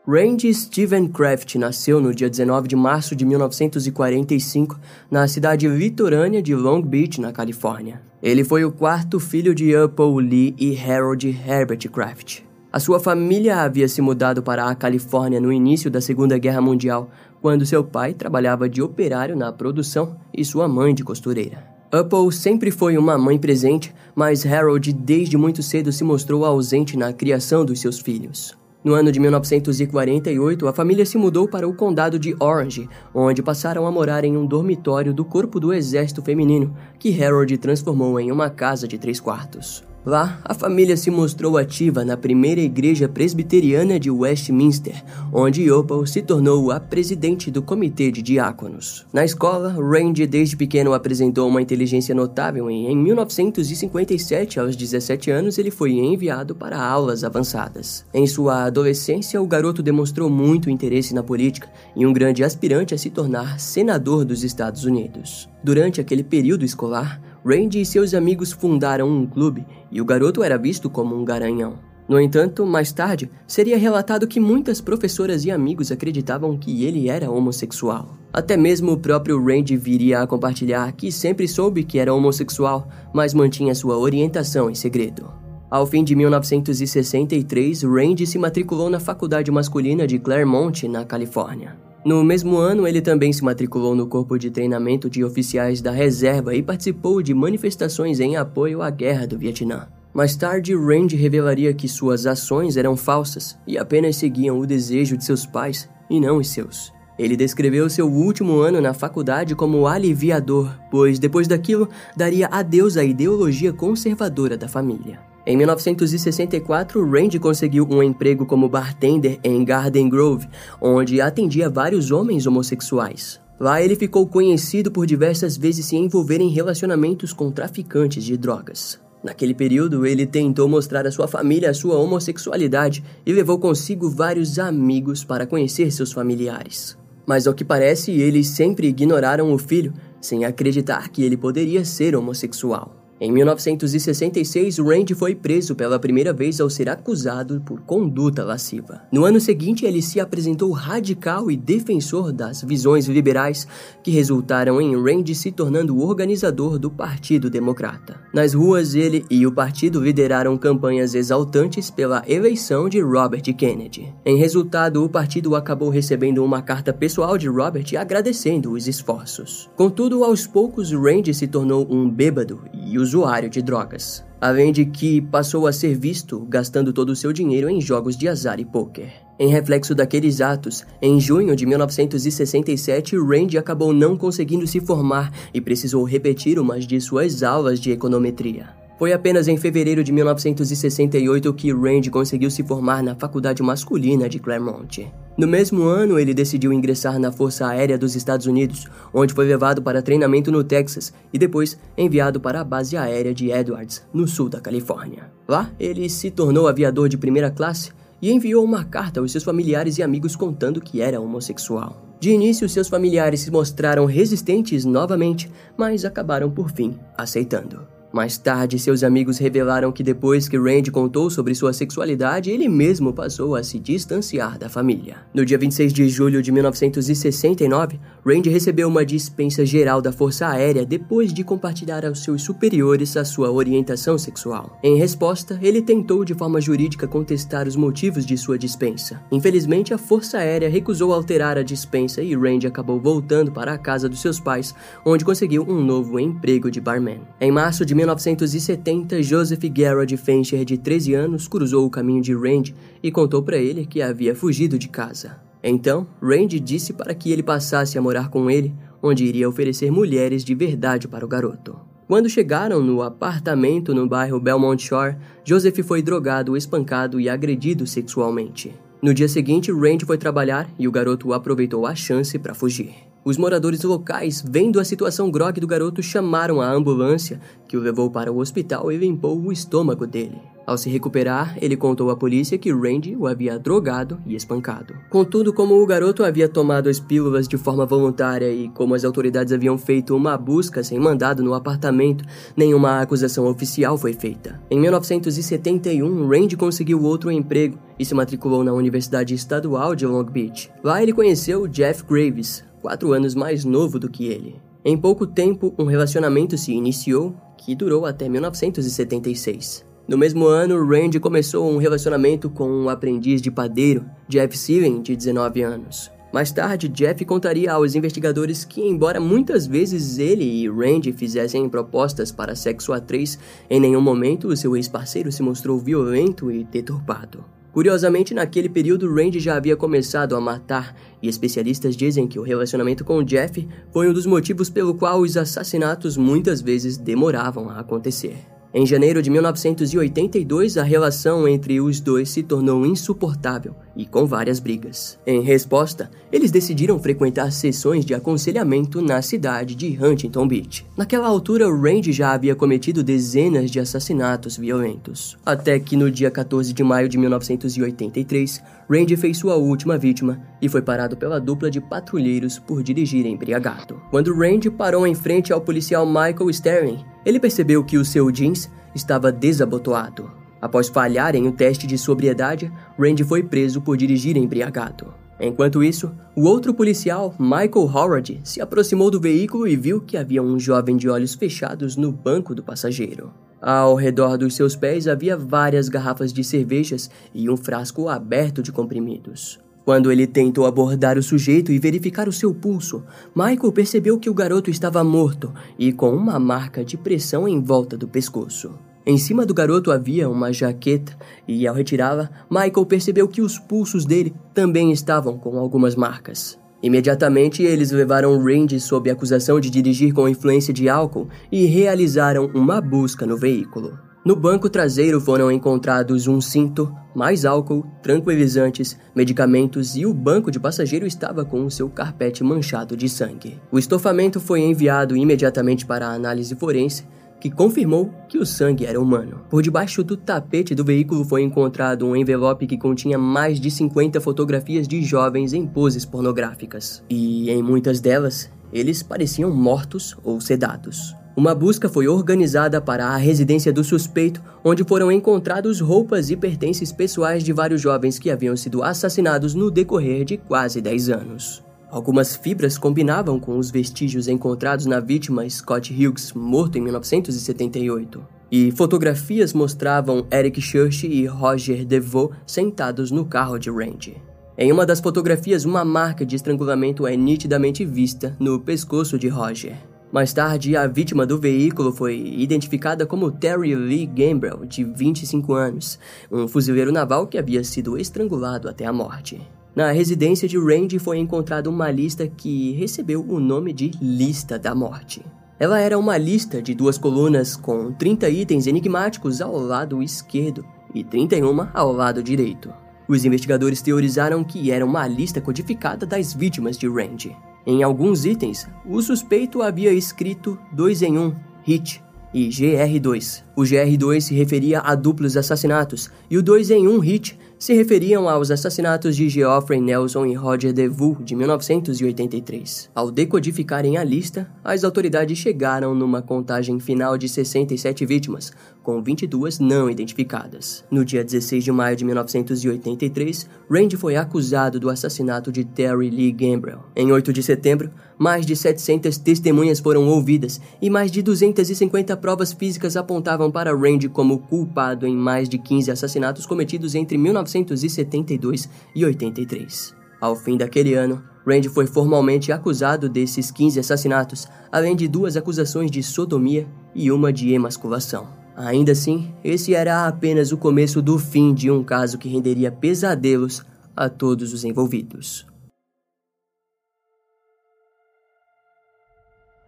Randy 0.04 0.52
Steven 0.52 1.06
Kraft 1.06 1.54
nasceu 1.54 2.00
no 2.00 2.12
dia 2.12 2.28
19 2.28 2.66
de 2.66 2.74
março 2.74 3.14
de 3.14 3.24
1945 3.24 4.76
na 5.08 5.28
cidade 5.28 5.68
litorânea 5.68 6.42
de 6.42 6.56
Long 6.56 6.82
Beach, 6.82 7.20
na 7.20 7.30
Califórnia. 7.30 8.02
Ele 8.20 8.42
foi 8.42 8.64
o 8.64 8.72
quarto 8.72 9.20
filho 9.20 9.54
de 9.54 9.76
Apple 9.76 10.16
Lee 10.20 10.56
e 10.58 10.76
Harold 10.76 11.28
Herbert 11.46 11.88
Kraft. 11.88 12.40
A 12.72 12.80
sua 12.80 12.98
família 12.98 13.58
havia 13.58 13.86
se 13.86 14.02
mudado 14.02 14.42
para 14.42 14.64
a 14.64 14.74
Califórnia 14.74 15.40
no 15.40 15.52
início 15.52 15.88
da 15.88 16.00
Segunda 16.00 16.36
Guerra 16.36 16.60
Mundial, 16.60 17.08
quando 17.40 17.64
seu 17.64 17.84
pai 17.84 18.12
trabalhava 18.12 18.68
de 18.68 18.82
operário 18.82 19.36
na 19.36 19.52
produção 19.52 20.16
e 20.36 20.44
sua 20.44 20.66
mãe 20.66 20.92
de 20.92 21.04
costureira. 21.04 21.64
Apple 21.92 22.32
sempre 22.32 22.72
foi 22.72 22.98
uma 22.98 23.16
mãe 23.16 23.38
presente, 23.38 23.94
mas 24.16 24.44
Harold 24.44 24.92
desde 24.92 25.36
muito 25.36 25.62
cedo 25.62 25.92
se 25.92 26.02
mostrou 26.02 26.44
ausente 26.44 26.96
na 26.96 27.12
criação 27.12 27.64
dos 27.64 27.78
seus 27.78 28.00
filhos. 28.00 28.60
No 28.84 28.94
ano 28.94 29.12
de 29.12 29.20
1948, 29.20 30.66
a 30.66 30.72
família 30.72 31.06
se 31.06 31.16
mudou 31.16 31.46
para 31.46 31.68
o 31.68 31.74
condado 31.74 32.18
de 32.18 32.34
Orange, 32.40 32.88
onde 33.14 33.40
passaram 33.40 33.86
a 33.86 33.92
morar 33.92 34.24
em 34.24 34.36
um 34.36 34.44
dormitório 34.44 35.14
do 35.14 35.24
Corpo 35.24 35.60
do 35.60 35.72
Exército 35.72 36.20
Feminino, 36.20 36.76
que 36.98 37.22
Harold 37.22 37.56
transformou 37.58 38.18
em 38.18 38.32
uma 38.32 38.50
casa 38.50 38.88
de 38.88 38.98
três 38.98 39.20
quartos. 39.20 39.84
Lá, 40.04 40.40
a 40.44 40.52
família 40.52 40.96
se 40.96 41.12
mostrou 41.12 41.56
ativa 41.56 42.04
na 42.04 42.16
primeira 42.16 42.60
igreja 42.60 43.08
presbiteriana 43.08 44.00
de 44.00 44.10
Westminster, 44.10 45.00
onde 45.32 45.70
Opal 45.70 46.04
se 46.06 46.20
tornou 46.20 46.72
a 46.72 46.80
presidente 46.80 47.52
do 47.52 47.62
comitê 47.62 48.10
de 48.10 48.20
diáconos. 48.20 49.06
Na 49.12 49.24
escola, 49.24 49.72
Randy 49.72 50.26
desde 50.26 50.56
pequeno 50.56 50.92
apresentou 50.92 51.48
uma 51.48 51.62
inteligência 51.62 52.16
notável 52.16 52.68
e 52.68 52.86
em 52.86 52.96
1957, 52.96 54.58
aos 54.58 54.74
17 54.74 55.30
anos, 55.30 55.56
ele 55.56 55.70
foi 55.70 55.92
enviado 55.92 56.52
para 56.52 56.84
aulas 56.84 57.22
avançadas. 57.22 58.04
Em 58.12 58.26
sua 58.26 58.64
adolescência, 58.64 59.40
o 59.40 59.46
garoto 59.46 59.84
demonstrou 59.84 60.28
muito 60.28 60.68
interesse 60.68 61.14
na 61.14 61.22
política 61.22 61.70
e 61.94 62.04
um 62.04 62.12
grande 62.12 62.42
aspirante 62.42 62.92
a 62.92 62.98
se 62.98 63.08
tornar 63.08 63.60
senador 63.60 64.24
dos 64.24 64.42
Estados 64.42 64.84
Unidos. 64.84 65.48
Durante 65.62 66.00
aquele 66.00 66.24
período 66.24 66.64
escolar, 66.64 67.20
Randy 67.44 67.80
e 67.80 67.86
seus 67.86 68.14
amigos 68.14 68.52
fundaram 68.52 69.08
um 69.08 69.26
clube 69.26 69.66
e 69.90 70.00
o 70.00 70.04
garoto 70.04 70.42
era 70.42 70.56
visto 70.56 70.88
como 70.88 71.16
um 71.16 71.24
garanhão. 71.24 71.78
No 72.08 72.20
entanto, 72.20 72.66
mais 72.66 72.92
tarde, 72.92 73.30
seria 73.46 73.78
relatado 73.78 74.26
que 74.26 74.40
muitas 74.40 74.80
professoras 74.80 75.44
e 75.44 75.50
amigos 75.50 75.90
acreditavam 75.90 76.56
que 76.56 76.84
ele 76.84 77.08
era 77.08 77.30
homossexual. 77.30 78.16
Até 78.32 78.56
mesmo 78.56 78.92
o 78.92 78.96
próprio 78.96 79.42
Randy 79.42 79.76
viria 79.76 80.20
a 80.20 80.26
compartilhar 80.26 80.90
que 80.92 81.12
sempre 81.12 81.46
soube 81.46 81.84
que 81.84 81.98
era 81.98 82.14
homossexual, 82.14 82.88
mas 83.14 83.34
mantinha 83.34 83.74
sua 83.74 83.96
orientação 83.96 84.70
em 84.70 84.74
segredo. 84.74 85.30
Ao 85.70 85.86
fim 85.86 86.04
de 86.04 86.14
1963, 86.14 87.82
Randy 87.82 88.26
se 88.26 88.38
matriculou 88.38 88.90
na 88.90 89.00
faculdade 89.00 89.50
masculina 89.50 90.06
de 90.06 90.18
Claremont, 90.18 90.86
na 90.86 91.04
Califórnia. 91.04 91.91
No 92.04 92.24
mesmo 92.24 92.56
ano, 92.56 92.86
ele 92.86 93.00
também 93.00 93.32
se 93.32 93.44
matriculou 93.44 93.94
no 93.94 94.08
corpo 94.08 94.36
de 94.36 94.50
treinamento 94.50 95.08
de 95.08 95.22
oficiais 95.22 95.80
da 95.80 95.92
reserva 95.92 96.52
e 96.52 96.62
participou 96.62 97.22
de 97.22 97.32
manifestações 97.32 98.18
em 98.18 98.36
apoio 98.36 98.82
à 98.82 98.90
guerra 98.90 99.24
do 99.24 99.38
Vietnã. 99.38 99.86
Mais 100.12 100.34
tarde, 100.34 100.74
Randy 100.74 101.14
revelaria 101.14 101.72
que 101.72 101.86
suas 101.86 102.26
ações 102.26 102.76
eram 102.76 102.96
falsas 102.96 103.56
e 103.66 103.78
apenas 103.78 104.16
seguiam 104.16 104.58
o 104.58 104.66
desejo 104.66 105.16
de 105.16 105.24
seus 105.24 105.46
pais 105.46 105.88
e 106.10 106.20
não 106.20 106.38
os 106.38 106.48
seus. 106.48 106.92
Ele 107.16 107.36
descreveu 107.36 107.88
seu 107.88 108.10
último 108.10 108.58
ano 108.58 108.80
na 108.80 108.92
faculdade 108.92 109.54
como 109.54 109.86
aliviador, 109.86 110.76
pois 110.90 111.20
depois 111.20 111.46
daquilo 111.46 111.88
daria 112.16 112.48
adeus 112.48 112.96
à 112.96 113.04
ideologia 113.04 113.72
conservadora 113.72 114.56
da 114.56 114.66
família. 114.66 115.31
Em 115.44 115.56
1964, 115.56 117.04
Randy 117.04 117.40
conseguiu 117.40 117.86
um 117.90 118.00
emprego 118.00 118.46
como 118.46 118.68
bartender 118.68 119.40
em 119.42 119.64
Garden 119.64 120.08
Grove, 120.08 120.46
onde 120.80 121.20
atendia 121.20 121.68
vários 121.68 122.12
homens 122.12 122.46
homossexuais. 122.46 123.40
Lá 123.58 123.82
ele 123.82 123.96
ficou 123.96 124.26
conhecido 124.26 124.90
por 124.90 125.04
diversas 125.04 125.56
vezes 125.56 125.86
se 125.86 125.96
envolver 125.96 126.40
em 126.40 126.48
relacionamentos 126.48 127.32
com 127.32 127.50
traficantes 127.50 128.22
de 128.22 128.36
drogas. 128.36 129.00
Naquele 129.22 129.54
período, 129.54 130.06
ele 130.06 130.26
tentou 130.26 130.68
mostrar 130.68 131.06
à 131.06 131.10
sua 131.10 131.28
família 131.28 131.70
a 131.70 131.74
sua 131.74 131.96
homossexualidade 131.96 133.04
e 133.24 133.32
levou 133.32 133.58
consigo 133.58 134.08
vários 134.08 134.58
amigos 134.58 135.24
para 135.24 135.46
conhecer 135.46 135.90
seus 135.92 136.12
familiares. 136.12 136.96
Mas 137.26 137.46
ao 137.46 137.54
que 137.54 137.64
parece, 137.64 138.10
eles 138.12 138.48
sempre 138.48 138.88
ignoraram 138.88 139.52
o 139.52 139.58
filho, 139.58 139.92
sem 140.20 140.44
acreditar 140.44 141.08
que 141.08 141.22
ele 141.22 141.36
poderia 141.36 141.84
ser 141.84 142.16
homossexual. 142.16 143.01
Em 143.24 143.30
1966, 143.30 144.78
Randy 144.80 145.14
foi 145.14 145.32
preso 145.32 145.76
pela 145.76 145.96
primeira 145.96 146.32
vez 146.32 146.60
ao 146.60 146.68
ser 146.68 146.88
acusado 146.88 147.62
por 147.64 147.80
conduta 147.82 148.42
lasciva. 148.42 149.02
No 149.12 149.24
ano 149.24 149.38
seguinte, 149.38 149.86
ele 149.86 150.02
se 150.02 150.18
apresentou 150.18 150.72
radical 150.72 151.48
e 151.48 151.56
defensor 151.56 152.32
das 152.32 152.62
visões 152.62 153.06
liberais 153.06 153.64
que 154.02 154.10
resultaram 154.10 154.80
em 154.80 155.00
Randy 155.00 155.36
se 155.36 155.52
tornando 155.52 155.96
o 155.96 156.04
organizador 156.04 156.80
do 156.80 156.90
Partido 156.90 157.48
Democrata. 157.48 158.16
Nas 158.34 158.54
ruas, 158.54 158.96
ele 158.96 159.24
e 159.30 159.46
o 159.46 159.52
partido 159.52 160.00
lideraram 160.00 160.58
campanhas 160.58 161.14
exaltantes 161.14 161.92
pela 161.92 162.24
eleição 162.26 162.88
de 162.88 163.00
Robert 163.00 163.44
Kennedy. 163.56 164.12
Em 164.26 164.36
resultado, 164.36 165.04
o 165.04 165.08
partido 165.08 165.54
acabou 165.54 165.90
recebendo 165.90 166.44
uma 166.44 166.60
carta 166.60 166.92
pessoal 166.92 167.38
de 167.38 167.46
Robert 167.46 167.86
agradecendo 167.96 168.72
os 168.72 168.88
esforços. 168.88 169.70
Contudo, 169.76 170.24
aos 170.24 170.44
poucos, 170.44 170.90
Randy 170.90 171.32
se 171.32 171.46
tornou 171.46 171.86
um 171.88 172.10
bêbado 172.10 172.62
e 172.74 172.98
os 172.98 173.11
usuário 173.12 173.50
de 173.50 173.60
drogas, 173.60 174.24
além 174.40 174.72
de 174.72 174.86
que 174.86 175.20
passou 175.20 175.66
a 175.66 175.72
ser 175.72 175.94
visto 175.94 176.46
gastando 176.48 176.94
todo 176.94 177.10
o 177.10 177.16
seu 177.16 177.30
dinheiro 177.30 177.68
em 177.68 177.78
jogos 177.78 178.16
de 178.16 178.26
azar 178.26 178.58
e 178.58 178.64
pôquer. 178.64 179.12
Em 179.38 179.48
reflexo 179.48 179.94
daqueles 179.94 180.40
atos, 180.40 180.86
em 181.00 181.20
junho 181.20 181.54
de 181.54 181.66
1967, 181.66 183.14
Randy 183.16 183.58
acabou 183.58 183.92
não 183.92 184.16
conseguindo 184.16 184.66
se 184.66 184.80
formar 184.80 185.30
e 185.52 185.60
precisou 185.60 186.04
repetir 186.04 186.58
umas 186.58 186.86
de 186.86 186.98
suas 187.02 187.42
aulas 187.42 187.78
de 187.78 187.90
econometria. 187.90 188.81
Foi 189.02 189.12
apenas 189.12 189.48
em 189.48 189.56
fevereiro 189.56 190.04
de 190.04 190.12
1968 190.12 191.52
que 191.54 191.72
Randy 191.72 192.08
conseguiu 192.08 192.48
se 192.48 192.62
formar 192.62 193.02
na 193.02 193.16
faculdade 193.16 193.60
masculina 193.60 194.28
de 194.28 194.38
Claremont. 194.38 195.12
No 195.36 195.48
mesmo 195.48 195.82
ano, 195.82 196.20
ele 196.20 196.32
decidiu 196.32 196.72
ingressar 196.72 197.18
na 197.18 197.32
Força 197.32 197.66
Aérea 197.66 197.98
dos 197.98 198.14
Estados 198.14 198.46
Unidos, 198.46 198.86
onde 199.12 199.34
foi 199.34 199.44
levado 199.44 199.82
para 199.82 200.02
treinamento 200.02 200.52
no 200.52 200.62
Texas 200.62 201.12
e 201.32 201.36
depois 201.36 201.76
enviado 201.98 202.40
para 202.40 202.60
a 202.60 202.64
base 202.64 202.96
aérea 202.96 203.34
de 203.34 203.50
Edwards, 203.50 204.06
no 204.14 204.28
sul 204.28 204.48
da 204.48 204.60
Califórnia. 204.60 205.32
Lá, 205.48 205.68
ele 205.80 206.08
se 206.08 206.30
tornou 206.30 206.68
aviador 206.68 207.08
de 207.08 207.18
primeira 207.18 207.50
classe 207.50 207.90
e 208.22 208.30
enviou 208.30 208.64
uma 208.64 208.84
carta 208.84 209.18
aos 209.18 209.32
seus 209.32 209.42
familiares 209.42 209.98
e 209.98 210.04
amigos 210.04 210.36
contando 210.36 210.80
que 210.80 211.00
era 211.00 211.20
homossexual. 211.20 212.00
De 212.20 212.30
início, 212.30 212.68
seus 212.68 212.86
familiares 212.86 213.40
se 213.40 213.50
mostraram 213.50 214.04
resistentes 214.04 214.84
novamente, 214.84 215.50
mas 215.76 216.04
acabaram 216.04 216.48
por 216.48 216.70
fim 216.70 216.96
aceitando. 217.18 217.90
Mais 218.12 218.36
tarde, 218.36 218.78
seus 218.78 219.02
amigos 219.02 219.38
revelaram 219.38 219.90
que 219.90 220.02
depois 220.02 220.46
que 220.46 220.58
Randy 220.58 220.90
contou 220.90 221.30
sobre 221.30 221.54
sua 221.54 221.72
sexualidade, 221.72 222.50
ele 222.50 222.68
mesmo 222.68 223.10
passou 223.12 223.56
a 223.56 223.62
se 223.62 223.78
distanciar 223.78 224.58
da 224.58 224.68
família. 224.68 225.16
No 225.32 225.46
dia 225.46 225.56
26 225.56 225.92
de 225.94 226.08
julho 226.10 226.42
de 226.42 226.52
1969, 226.52 227.98
Randy 228.24 228.50
recebeu 228.50 228.86
uma 228.86 229.04
dispensa 229.04 229.64
geral 229.64 230.02
da 230.02 230.12
Força 230.12 230.46
Aérea 230.46 230.84
depois 230.84 231.32
de 231.32 231.42
compartilhar 231.42 232.04
aos 232.04 232.22
seus 232.22 232.42
superiores 232.42 233.16
a 233.16 233.24
sua 233.24 233.50
orientação 233.50 234.18
sexual. 234.18 234.78
Em 234.82 234.96
resposta, 234.98 235.58
ele 235.62 235.80
tentou 235.80 236.22
de 236.22 236.34
forma 236.34 236.60
jurídica 236.60 237.08
contestar 237.08 237.66
os 237.66 237.76
motivos 237.76 238.26
de 238.26 238.36
sua 238.36 238.58
dispensa. 238.58 239.22
Infelizmente, 239.32 239.94
a 239.94 239.98
Força 239.98 240.36
Aérea 240.36 240.68
recusou 240.68 241.14
alterar 241.14 241.56
a 241.56 241.62
dispensa 241.62 242.22
e 242.22 242.36
Randy 242.36 242.66
acabou 242.66 243.00
voltando 243.00 243.50
para 243.50 243.72
a 243.72 243.78
casa 243.78 244.06
dos 244.06 244.20
seus 244.20 244.38
pais, 244.38 244.74
onde 245.02 245.24
conseguiu 245.24 245.64
um 245.66 245.82
novo 245.82 246.20
emprego 246.20 246.70
de 246.70 246.80
barman. 246.80 247.22
Em 247.40 247.50
março 247.50 247.86
de 247.86 247.94
1970, 248.02 249.22
Joseph 249.22 249.62
Gerard 249.72 250.16
Fencher, 250.16 250.64
de 250.64 250.76
13 250.76 251.14
anos, 251.14 251.46
cruzou 251.46 251.86
o 251.86 251.90
caminho 251.90 252.20
de 252.20 252.34
Randy 252.34 252.74
e 253.00 253.12
contou 253.12 253.44
para 253.44 253.56
ele 253.56 253.86
que 253.86 254.02
havia 254.02 254.34
fugido 254.34 254.76
de 254.76 254.88
casa. 254.88 255.36
Então, 255.62 256.04
Randy 256.20 256.58
disse 256.58 256.92
para 256.92 257.14
que 257.14 257.30
ele 257.30 257.44
passasse 257.44 257.96
a 257.96 258.02
morar 258.02 258.28
com 258.28 258.50
ele, 258.50 258.74
onde 259.00 259.24
iria 259.24 259.48
oferecer 259.48 259.92
mulheres 259.92 260.42
de 260.42 260.52
verdade 260.52 261.06
para 261.06 261.24
o 261.24 261.28
garoto. 261.28 261.78
Quando 262.08 262.28
chegaram 262.28 262.82
no 262.82 263.02
apartamento 263.02 263.94
no 263.94 264.08
bairro 264.08 264.40
Belmont 264.40 264.82
Shore, 264.82 265.16
Joseph 265.44 265.78
foi 265.84 266.02
drogado, 266.02 266.56
espancado 266.56 267.20
e 267.20 267.28
agredido 267.28 267.86
sexualmente. 267.86 268.74
No 269.00 269.14
dia 269.14 269.28
seguinte, 269.28 269.70
Randy 269.70 270.04
foi 270.04 270.18
trabalhar 270.18 270.68
e 270.76 270.88
o 270.88 270.92
garoto 270.92 271.32
aproveitou 271.32 271.86
a 271.86 271.94
chance 271.94 272.36
para 272.36 272.52
fugir. 272.52 273.11
Os 273.24 273.38
moradores 273.38 273.82
locais, 273.84 274.44
vendo 274.44 274.80
a 274.80 274.84
situação 274.84 275.30
grog 275.30 275.60
do 275.60 275.66
garoto, 275.66 276.02
chamaram 276.02 276.60
a 276.60 276.68
ambulância, 276.68 277.40
que 277.68 277.76
o 277.76 277.80
levou 277.80 278.10
para 278.10 278.32
o 278.32 278.38
hospital 278.38 278.90
e 278.90 278.96
limpou 278.96 279.40
o 279.40 279.52
estômago 279.52 280.08
dele. 280.08 280.40
Ao 280.66 280.78
se 280.78 280.88
recuperar, 280.88 281.56
ele 281.60 281.76
contou 281.76 282.10
à 282.10 282.16
polícia 282.16 282.58
que 282.58 282.72
Randy 282.72 283.16
o 283.16 283.26
havia 283.26 283.58
drogado 283.58 284.18
e 284.26 284.34
espancado. 284.34 284.94
Contudo, 285.10 285.52
como 285.52 285.80
o 285.80 285.86
garoto 285.86 286.24
havia 286.24 286.48
tomado 286.48 286.88
as 286.88 287.00
pílulas 287.00 287.46
de 287.46 287.56
forma 287.56 287.84
voluntária 287.84 288.50
e 288.52 288.68
como 288.68 288.94
as 288.94 289.04
autoridades 289.04 289.52
haviam 289.52 289.76
feito 289.76 290.16
uma 290.16 290.36
busca 290.36 290.82
sem 290.82 290.98
mandado 290.98 291.42
no 291.42 291.54
apartamento, 291.54 292.24
nenhuma 292.56 293.00
acusação 293.00 293.46
oficial 293.46 293.98
foi 293.98 294.12
feita. 294.12 294.60
Em 294.70 294.80
1971, 294.80 296.28
Randy 296.28 296.56
conseguiu 296.56 297.02
outro 297.02 297.30
emprego 297.30 297.78
e 297.98 298.04
se 298.04 298.14
matriculou 298.14 298.62
na 298.64 298.72
Universidade 298.72 299.34
Estadual 299.34 299.94
de 299.94 300.06
Long 300.06 300.24
Beach. 300.24 300.70
Lá 300.82 301.02
ele 301.02 301.12
conheceu 301.12 301.66
Jeff 301.66 302.04
Graves, 302.04 302.64
quatro 302.82 303.12
anos 303.12 303.34
mais 303.34 303.64
novo 303.64 303.98
do 303.98 304.10
que 304.10 304.26
ele. 304.26 304.60
Em 304.84 304.98
pouco 304.98 305.26
tempo, 305.26 305.72
um 305.78 305.84
relacionamento 305.84 306.58
se 306.58 306.72
iniciou 306.72 307.34
que 307.56 307.76
durou 307.76 308.04
até 308.04 308.28
1976. 308.28 309.86
No 310.08 310.18
mesmo 310.18 310.46
ano, 310.46 310.84
Randy 310.84 311.20
começou 311.20 311.70
um 311.70 311.76
relacionamento 311.76 312.50
com 312.50 312.68
um 312.68 312.88
aprendiz 312.88 313.40
de 313.40 313.52
padeiro, 313.52 314.04
Jeff 314.28 314.58
Sealing, 314.58 315.00
de 315.00 315.14
19 315.14 315.62
anos. 315.62 316.10
Mais 316.32 316.50
tarde, 316.50 316.88
Jeff 316.88 317.24
contaria 317.24 317.70
aos 317.72 317.94
investigadores 317.94 318.64
que, 318.64 318.80
embora 318.80 319.20
muitas 319.20 319.66
vezes 319.66 320.18
ele 320.18 320.44
e 320.44 320.68
Randy 320.68 321.12
fizessem 321.12 321.68
propostas 321.68 322.32
para 322.32 322.56
sexo 322.56 322.92
a 322.92 322.98
três, 322.98 323.38
em 323.70 323.78
nenhum 323.78 324.00
momento 324.00 324.56
seu 324.56 324.74
ex-parceiro 324.76 325.30
se 325.30 325.42
mostrou 325.42 325.78
violento 325.78 326.50
e 326.50 326.64
deturpado. 326.64 327.44
Curiosamente, 327.72 328.34
naquele 328.34 328.68
período, 328.68 329.12
Randy 329.12 329.40
já 329.40 329.56
havia 329.56 329.74
começado 329.74 330.36
a 330.36 330.40
matar, 330.40 330.94
e 331.22 331.28
especialistas 331.28 331.96
dizem 331.96 332.28
que 332.28 332.38
o 332.38 332.42
relacionamento 332.42 333.02
com 333.02 333.22
Jeff 333.22 333.66
foi 333.90 334.08
um 334.08 334.12
dos 334.12 334.26
motivos 334.26 334.68
pelo 334.68 334.94
qual 334.94 335.20
os 335.20 335.38
assassinatos 335.38 336.18
muitas 336.18 336.60
vezes 336.60 336.98
demoravam 336.98 337.70
a 337.70 337.80
acontecer. 337.80 338.36
Em 338.74 338.86
janeiro 338.86 339.22
de 339.22 339.30
1982, 339.30 340.76
a 340.76 340.82
relação 340.82 341.48
entre 341.48 341.80
os 341.80 342.00
dois 342.00 342.30
se 342.30 342.42
tornou 342.42 342.86
insuportável 342.86 343.74
e 343.96 344.06
com 344.06 344.26
várias 344.26 344.58
brigas. 344.58 345.18
Em 345.26 345.42
resposta, 345.42 346.10
eles 346.30 346.50
decidiram 346.50 346.98
frequentar 346.98 347.52
sessões 347.52 348.04
de 348.04 348.14
aconselhamento 348.14 349.02
na 349.02 349.20
cidade 349.22 349.74
de 349.74 349.98
Huntington 350.02 350.46
Beach. 350.46 350.86
Naquela 350.96 351.28
altura, 351.28 351.66
Randy 351.68 352.12
já 352.12 352.32
havia 352.32 352.54
cometido 352.54 353.02
dezenas 353.02 353.70
de 353.70 353.78
assassinatos 353.78 354.56
violentos. 354.56 355.36
Até 355.44 355.78
que 355.78 355.96
no 355.96 356.10
dia 356.10 356.30
14 356.30 356.72
de 356.72 356.82
maio 356.82 357.08
de 357.08 357.18
1983, 357.18 358.62
Randy 358.88 359.16
fez 359.16 359.38
sua 359.38 359.56
última 359.56 359.96
vítima 359.98 360.40
e 360.60 360.68
foi 360.68 360.82
parado 360.82 361.16
pela 361.16 361.40
dupla 361.40 361.70
de 361.70 361.80
patrulheiros 361.80 362.58
por 362.58 362.82
dirigir 362.82 363.26
embriagado. 363.26 364.00
Quando 364.10 364.34
Randy 364.34 364.70
parou 364.70 365.06
em 365.06 365.14
frente 365.14 365.52
ao 365.52 365.60
policial 365.60 366.06
Michael 366.06 366.50
Sterling, 366.50 367.04
ele 367.24 367.40
percebeu 367.40 367.84
que 367.84 367.98
o 367.98 368.04
seu 368.04 368.30
jeans 368.30 368.70
estava 368.94 369.32
desabotoado. 369.32 370.41
Após 370.62 370.88
falhar 370.88 371.34
em 371.34 371.44
um 371.44 371.50
teste 371.50 371.88
de 371.88 371.98
sobriedade, 371.98 372.72
Randy 372.96 373.24
foi 373.24 373.42
preso 373.42 373.80
por 373.80 373.96
dirigir 373.96 374.36
embriagado. 374.36 375.12
Enquanto 375.40 375.82
isso, 375.82 376.12
o 376.36 376.44
outro 376.44 376.72
policial, 376.72 377.34
Michael 377.36 377.90
Howard, 377.92 378.40
se 378.44 378.60
aproximou 378.60 379.10
do 379.10 379.20
veículo 379.20 379.66
e 379.66 379.74
viu 379.74 380.00
que 380.00 380.16
havia 380.16 380.40
um 380.40 380.56
jovem 380.60 380.96
de 380.96 381.08
olhos 381.08 381.34
fechados 381.34 381.96
no 381.96 382.12
banco 382.12 382.54
do 382.54 382.62
passageiro. 382.62 383.32
Ao 383.60 383.96
redor 383.96 384.38
dos 384.38 384.54
seus 384.54 384.76
pés 384.76 385.08
havia 385.08 385.36
várias 385.36 385.88
garrafas 385.88 386.32
de 386.32 386.44
cervejas 386.44 387.10
e 387.34 387.50
um 387.50 387.56
frasco 387.56 388.08
aberto 388.08 388.62
de 388.62 388.70
comprimidos. 388.70 389.58
Quando 389.84 390.12
ele 390.12 390.28
tentou 390.28 390.64
abordar 390.64 391.18
o 391.18 391.22
sujeito 391.24 391.72
e 391.72 391.78
verificar 391.80 392.28
o 392.28 392.32
seu 392.32 392.54
pulso, 392.54 393.02
Michael 393.34 393.72
percebeu 393.72 394.16
que 394.20 394.30
o 394.30 394.34
garoto 394.34 394.70
estava 394.70 395.02
morto 395.02 395.52
e 395.76 395.92
com 395.92 396.14
uma 396.14 396.38
marca 396.38 396.84
de 396.84 396.96
pressão 396.96 397.48
em 397.48 397.60
volta 397.60 397.96
do 397.96 398.06
pescoço. 398.06 398.70
Em 399.04 399.18
cima 399.18 399.44
do 399.44 399.52
garoto 399.52 399.90
havia 399.90 400.28
uma 400.28 400.52
jaqueta 400.52 401.16
e, 401.46 401.66
ao 401.66 401.74
retirá-la, 401.74 402.30
Michael 402.48 402.86
percebeu 402.86 403.26
que 403.26 403.42
os 403.42 403.58
pulsos 403.58 404.04
dele 404.04 404.32
também 404.54 404.92
estavam 404.92 405.36
com 405.36 405.58
algumas 405.58 405.96
marcas. 405.96 406.56
Imediatamente, 406.80 407.62
eles 407.62 407.90
levaram 407.90 408.42
Randy 408.42 408.78
sob 408.78 409.10
acusação 409.10 409.58
de 409.58 409.70
dirigir 409.70 410.12
com 410.12 410.28
influência 410.28 410.72
de 410.72 410.88
álcool 410.88 411.28
e 411.50 411.64
realizaram 411.66 412.50
uma 412.54 412.80
busca 412.80 413.26
no 413.26 413.36
veículo. 413.36 413.98
No 414.24 414.36
banco 414.36 414.70
traseiro 414.70 415.20
foram 415.20 415.50
encontrados 415.50 416.28
um 416.28 416.40
cinto, 416.40 416.94
mais 417.12 417.44
álcool, 417.44 417.84
tranquilizantes, 418.04 418.96
medicamentos 419.16 419.96
e 419.96 420.06
o 420.06 420.14
banco 420.14 420.48
de 420.48 420.60
passageiro 420.60 421.04
estava 421.04 421.44
com 421.44 421.64
o 421.64 421.70
seu 421.70 421.88
carpete 421.90 422.44
manchado 422.44 422.96
de 422.96 423.08
sangue. 423.08 423.60
O 423.72 423.80
estofamento 423.80 424.38
foi 424.38 424.60
enviado 424.60 425.16
imediatamente 425.16 425.84
para 425.84 426.06
a 426.06 426.14
análise 426.14 426.54
forense, 426.54 427.04
que 427.42 427.50
confirmou 427.50 428.08
que 428.28 428.38
o 428.38 428.46
sangue 428.46 428.86
era 428.86 429.00
humano. 429.00 429.40
Por 429.50 429.64
debaixo 429.64 430.04
do 430.04 430.16
tapete 430.16 430.76
do 430.76 430.84
veículo 430.84 431.24
foi 431.24 431.42
encontrado 431.42 432.06
um 432.06 432.14
envelope 432.14 432.68
que 432.68 432.78
continha 432.78 433.18
mais 433.18 433.58
de 433.58 433.68
50 433.68 434.20
fotografias 434.20 434.86
de 434.86 435.02
jovens 435.02 435.52
em 435.52 435.66
poses 435.66 436.04
pornográficas. 436.04 437.02
E 437.10 437.50
em 437.50 437.60
muitas 437.60 437.98
delas, 437.98 438.48
eles 438.72 439.02
pareciam 439.02 439.50
mortos 439.50 440.16
ou 440.22 440.40
sedados. 440.40 441.16
Uma 441.36 441.52
busca 441.52 441.88
foi 441.88 442.06
organizada 442.06 442.80
para 442.80 443.06
a 443.06 443.16
residência 443.16 443.72
do 443.72 443.82
suspeito, 443.82 444.40
onde 444.62 444.84
foram 444.84 445.10
encontrados 445.10 445.80
roupas 445.80 446.30
e 446.30 446.36
pertences 446.36 446.92
pessoais 446.92 447.42
de 447.42 447.52
vários 447.52 447.80
jovens 447.80 448.20
que 448.20 448.30
haviam 448.30 448.56
sido 448.56 448.84
assassinados 448.84 449.52
no 449.52 449.68
decorrer 449.68 450.24
de 450.24 450.36
quase 450.36 450.80
10 450.80 451.08
anos. 451.08 451.64
Algumas 451.92 452.34
fibras 452.34 452.78
combinavam 452.78 453.38
com 453.38 453.58
os 453.58 453.70
vestígios 453.70 454.26
encontrados 454.26 454.86
na 454.86 454.98
vítima 454.98 455.46
Scott 455.50 455.92
Hughes, 455.92 456.32
morto 456.32 456.78
em 456.78 456.80
1978. 456.80 458.26
E 458.50 458.72
fotografias 458.72 459.52
mostravam 459.52 460.26
Eric 460.32 460.58
Church 460.58 461.06
e 461.06 461.26
Roger 461.26 461.84
DeVoe 461.84 462.30
sentados 462.46 463.10
no 463.10 463.26
carro 463.26 463.58
de 463.58 463.70
Randy. 463.70 464.16
Em 464.56 464.72
uma 464.72 464.86
das 464.86 465.00
fotografias, 465.00 465.66
uma 465.66 465.84
marca 465.84 466.24
de 466.24 466.34
estrangulamento 466.34 467.06
é 467.06 467.14
nitidamente 467.14 467.84
vista 467.84 468.34
no 468.40 468.58
pescoço 468.58 469.18
de 469.18 469.28
Roger. 469.28 469.76
Mais 470.10 470.32
tarde, 470.32 470.74
a 470.74 470.86
vítima 470.86 471.26
do 471.26 471.38
veículo 471.38 471.92
foi 471.92 472.16
identificada 472.38 473.04
como 473.04 473.30
Terry 473.30 473.74
Lee 473.74 474.06
Gambrell, 474.06 474.64
de 474.64 474.82
25 474.82 475.52
anos, 475.52 475.98
um 476.30 476.48
fuzileiro 476.48 476.90
naval 476.90 477.26
que 477.26 477.36
havia 477.36 477.62
sido 477.62 477.98
estrangulado 477.98 478.66
até 478.66 478.86
a 478.86 478.92
morte. 478.94 479.38
Na 479.74 479.90
residência 479.90 480.46
de 480.46 480.58
Randy 480.58 480.98
foi 480.98 481.18
encontrada 481.18 481.70
uma 481.70 481.90
lista 481.90 482.28
que 482.28 482.72
recebeu 482.72 483.24
o 483.26 483.40
nome 483.40 483.72
de 483.72 483.90
Lista 484.02 484.58
da 484.58 484.74
Morte. 484.74 485.24
Ela 485.58 485.80
era 485.80 485.98
uma 485.98 486.18
lista 486.18 486.60
de 486.60 486.74
duas 486.74 486.98
colunas 486.98 487.56
com 487.56 487.90
30 487.90 488.28
itens 488.28 488.66
enigmáticos 488.66 489.40
ao 489.40 489.56
lado 489.56 490.02
esquerdo 490.02 490.62
e 490.94 491.02
31 491.02 491.68
ao 491.72 491.90
lado 491.90 492.22
direito. 492.22 492.70
Os 493.08 493.24
investigadores 493.24 493.80
teorizaram 493.80 494.44
que 494.44 494.70
era 494.70 494.84
uma 494.84 495.06
lista 495.08 495.40
codificada 495.40 496.04
das 496.04 496.34
vítimas 496.34 496.76
de 496.76 496.86
Randy. 496.86 497.34
Em 497.66 497.82
alguns 497.82 498.26
itens, 498.26 498.68
o 498.84 499.00
suspeito 499.00 499.62
havia 499.62 499.92
escrito 499.92 500.58
2 500.72 501.02
em 501.02 501.16
1, 501.16 501.22
um, 501.22 501.34
HIT, 501.66 502.02
e 502.34 502.48
GR2. 502.48 503.42
O 503.56 503.62
GR2 503.62 504.20
se 504.20 504.34
referia 504.34 504.80
a 504.80 504.94
duplos 504.94 505.36
assassinatos 505.36 506.10
e 506.30 506.36
o 506.36 506.42
2 506.42 506.70
em 506.70 506.88
1 506.88 506.90
um, 506.90 506.98
HIT 506.98 507.38
se 507.62 507.72
referiam 507.74 508.28
aos 508.28 508.50
assassinatos 508.50 509.14
de 509.14 509.28
Geoffrey 509.28 509.80
Nelson 509.80 510.26
e 510.26 510.34
Roger 510.34 510.72
DeVoe 510.72 511.22
de 511.22 511.36
1983. 511.36 512.90
Ao 512.92 513.08
decodificarem 513.08 513.96
a 513.96 514.02
lista, 514.02 514.50
as 514.64 514.82
autoridades 514.82 515.38
chegaram 515.38 515.94
numa 515.94 516.20
contagem 516.20 516.80
final 516.80 517.16
de 517.16 517.28
67 517.28 518.04
vítimas, 518.04 518.50
com 518.82 519.00
22 519.00 519.60
não 519.60 519.88
identificadas. 519.88 520.84
No 520.90 521.04
dia 521.04 521.22
16 521.22 521.62
de 521.62 521.70
maio 521.70 521.94
de 521.94 522.04
1983, 522.04 523.48
Randy 523.70 523.96
foi 523.96 524.16
acusado 524.16 524.80
do 524.80 524.90
assassinato 524.90 525.52
de 525.52 525.64
Terry 525.64 526.10
Lee 526.10 526.32
Gambrell. 526.32 526.80
Em 526.96 527.12
8 527.12 527.32
de 527.32 527.44
setembro, 527.44 527.92
mais 528.18 528.44
de 528.44 528.56
700 528.56 529.18
testemunhas 529.18 529.78
foram 529.78 530.08
ouvidas 530.08 530.60
e 530.80 530.90
mais 530.90 531.10
de 531.10 531.22
250 531.22 532.16
provas 532.16 532.52
físicas 532.52 532.96
apontavam 532.96 533.50
para 533.50 533.72
Randy 533.74 534.08
como 534.08 534.40
culpado 534.40 535.06
em 535.06 535.16
mais 535.16 535.48
de 535.48 535.58
15 535.58 535.92
assassinatos 535.92 536.44
cometidos 536.44 536.94
entre 536.94 537.16
19 537.16 537.51
1972 537.52 538.68
e 538.94 539.04
83. 539.04 539.94
Ao 540.20 540.36
fim 540.36 540.56
daquele 540.56 540.94
ano, 540.94 541.22
Randy 541.46 541.68
foi 541.68 541.86
formalmente 541.86 542.52
acusado 542.52 543.08
desses 543.08 543.50
15 543.50 543.80
assassinatos, 543.80 544.46
além 544.70 544.94
de 544.94 545.08
duas 545.08 545.36
acusações 545.36 545.90
de 545.90 546.02
sodomia 546.02 546.66
e 546.94 547.10
uma 547.10 547.32
de 547.32 547.52
emasculação. 547.52 548.28
Ainda 548.56 548.92
assim, 548.92 549.32
esse 549.42 549.74
era 549.74 550.06
apenas 550.06 550.52
o 550.52 550.56
começo 550.56 551.02
do 551.02 551.18
fim 551.18 551.54
de 551.54 551.70
um 551.70 551.82
caso 551.82 552.18
que 552.18 552.28
renderia 552.28 552.70
pesadelos 552.70 553.64
a 553.96 554.08
todos 554.08 554.52
os 554.52 554.64
envolvidos. 554.64 555.46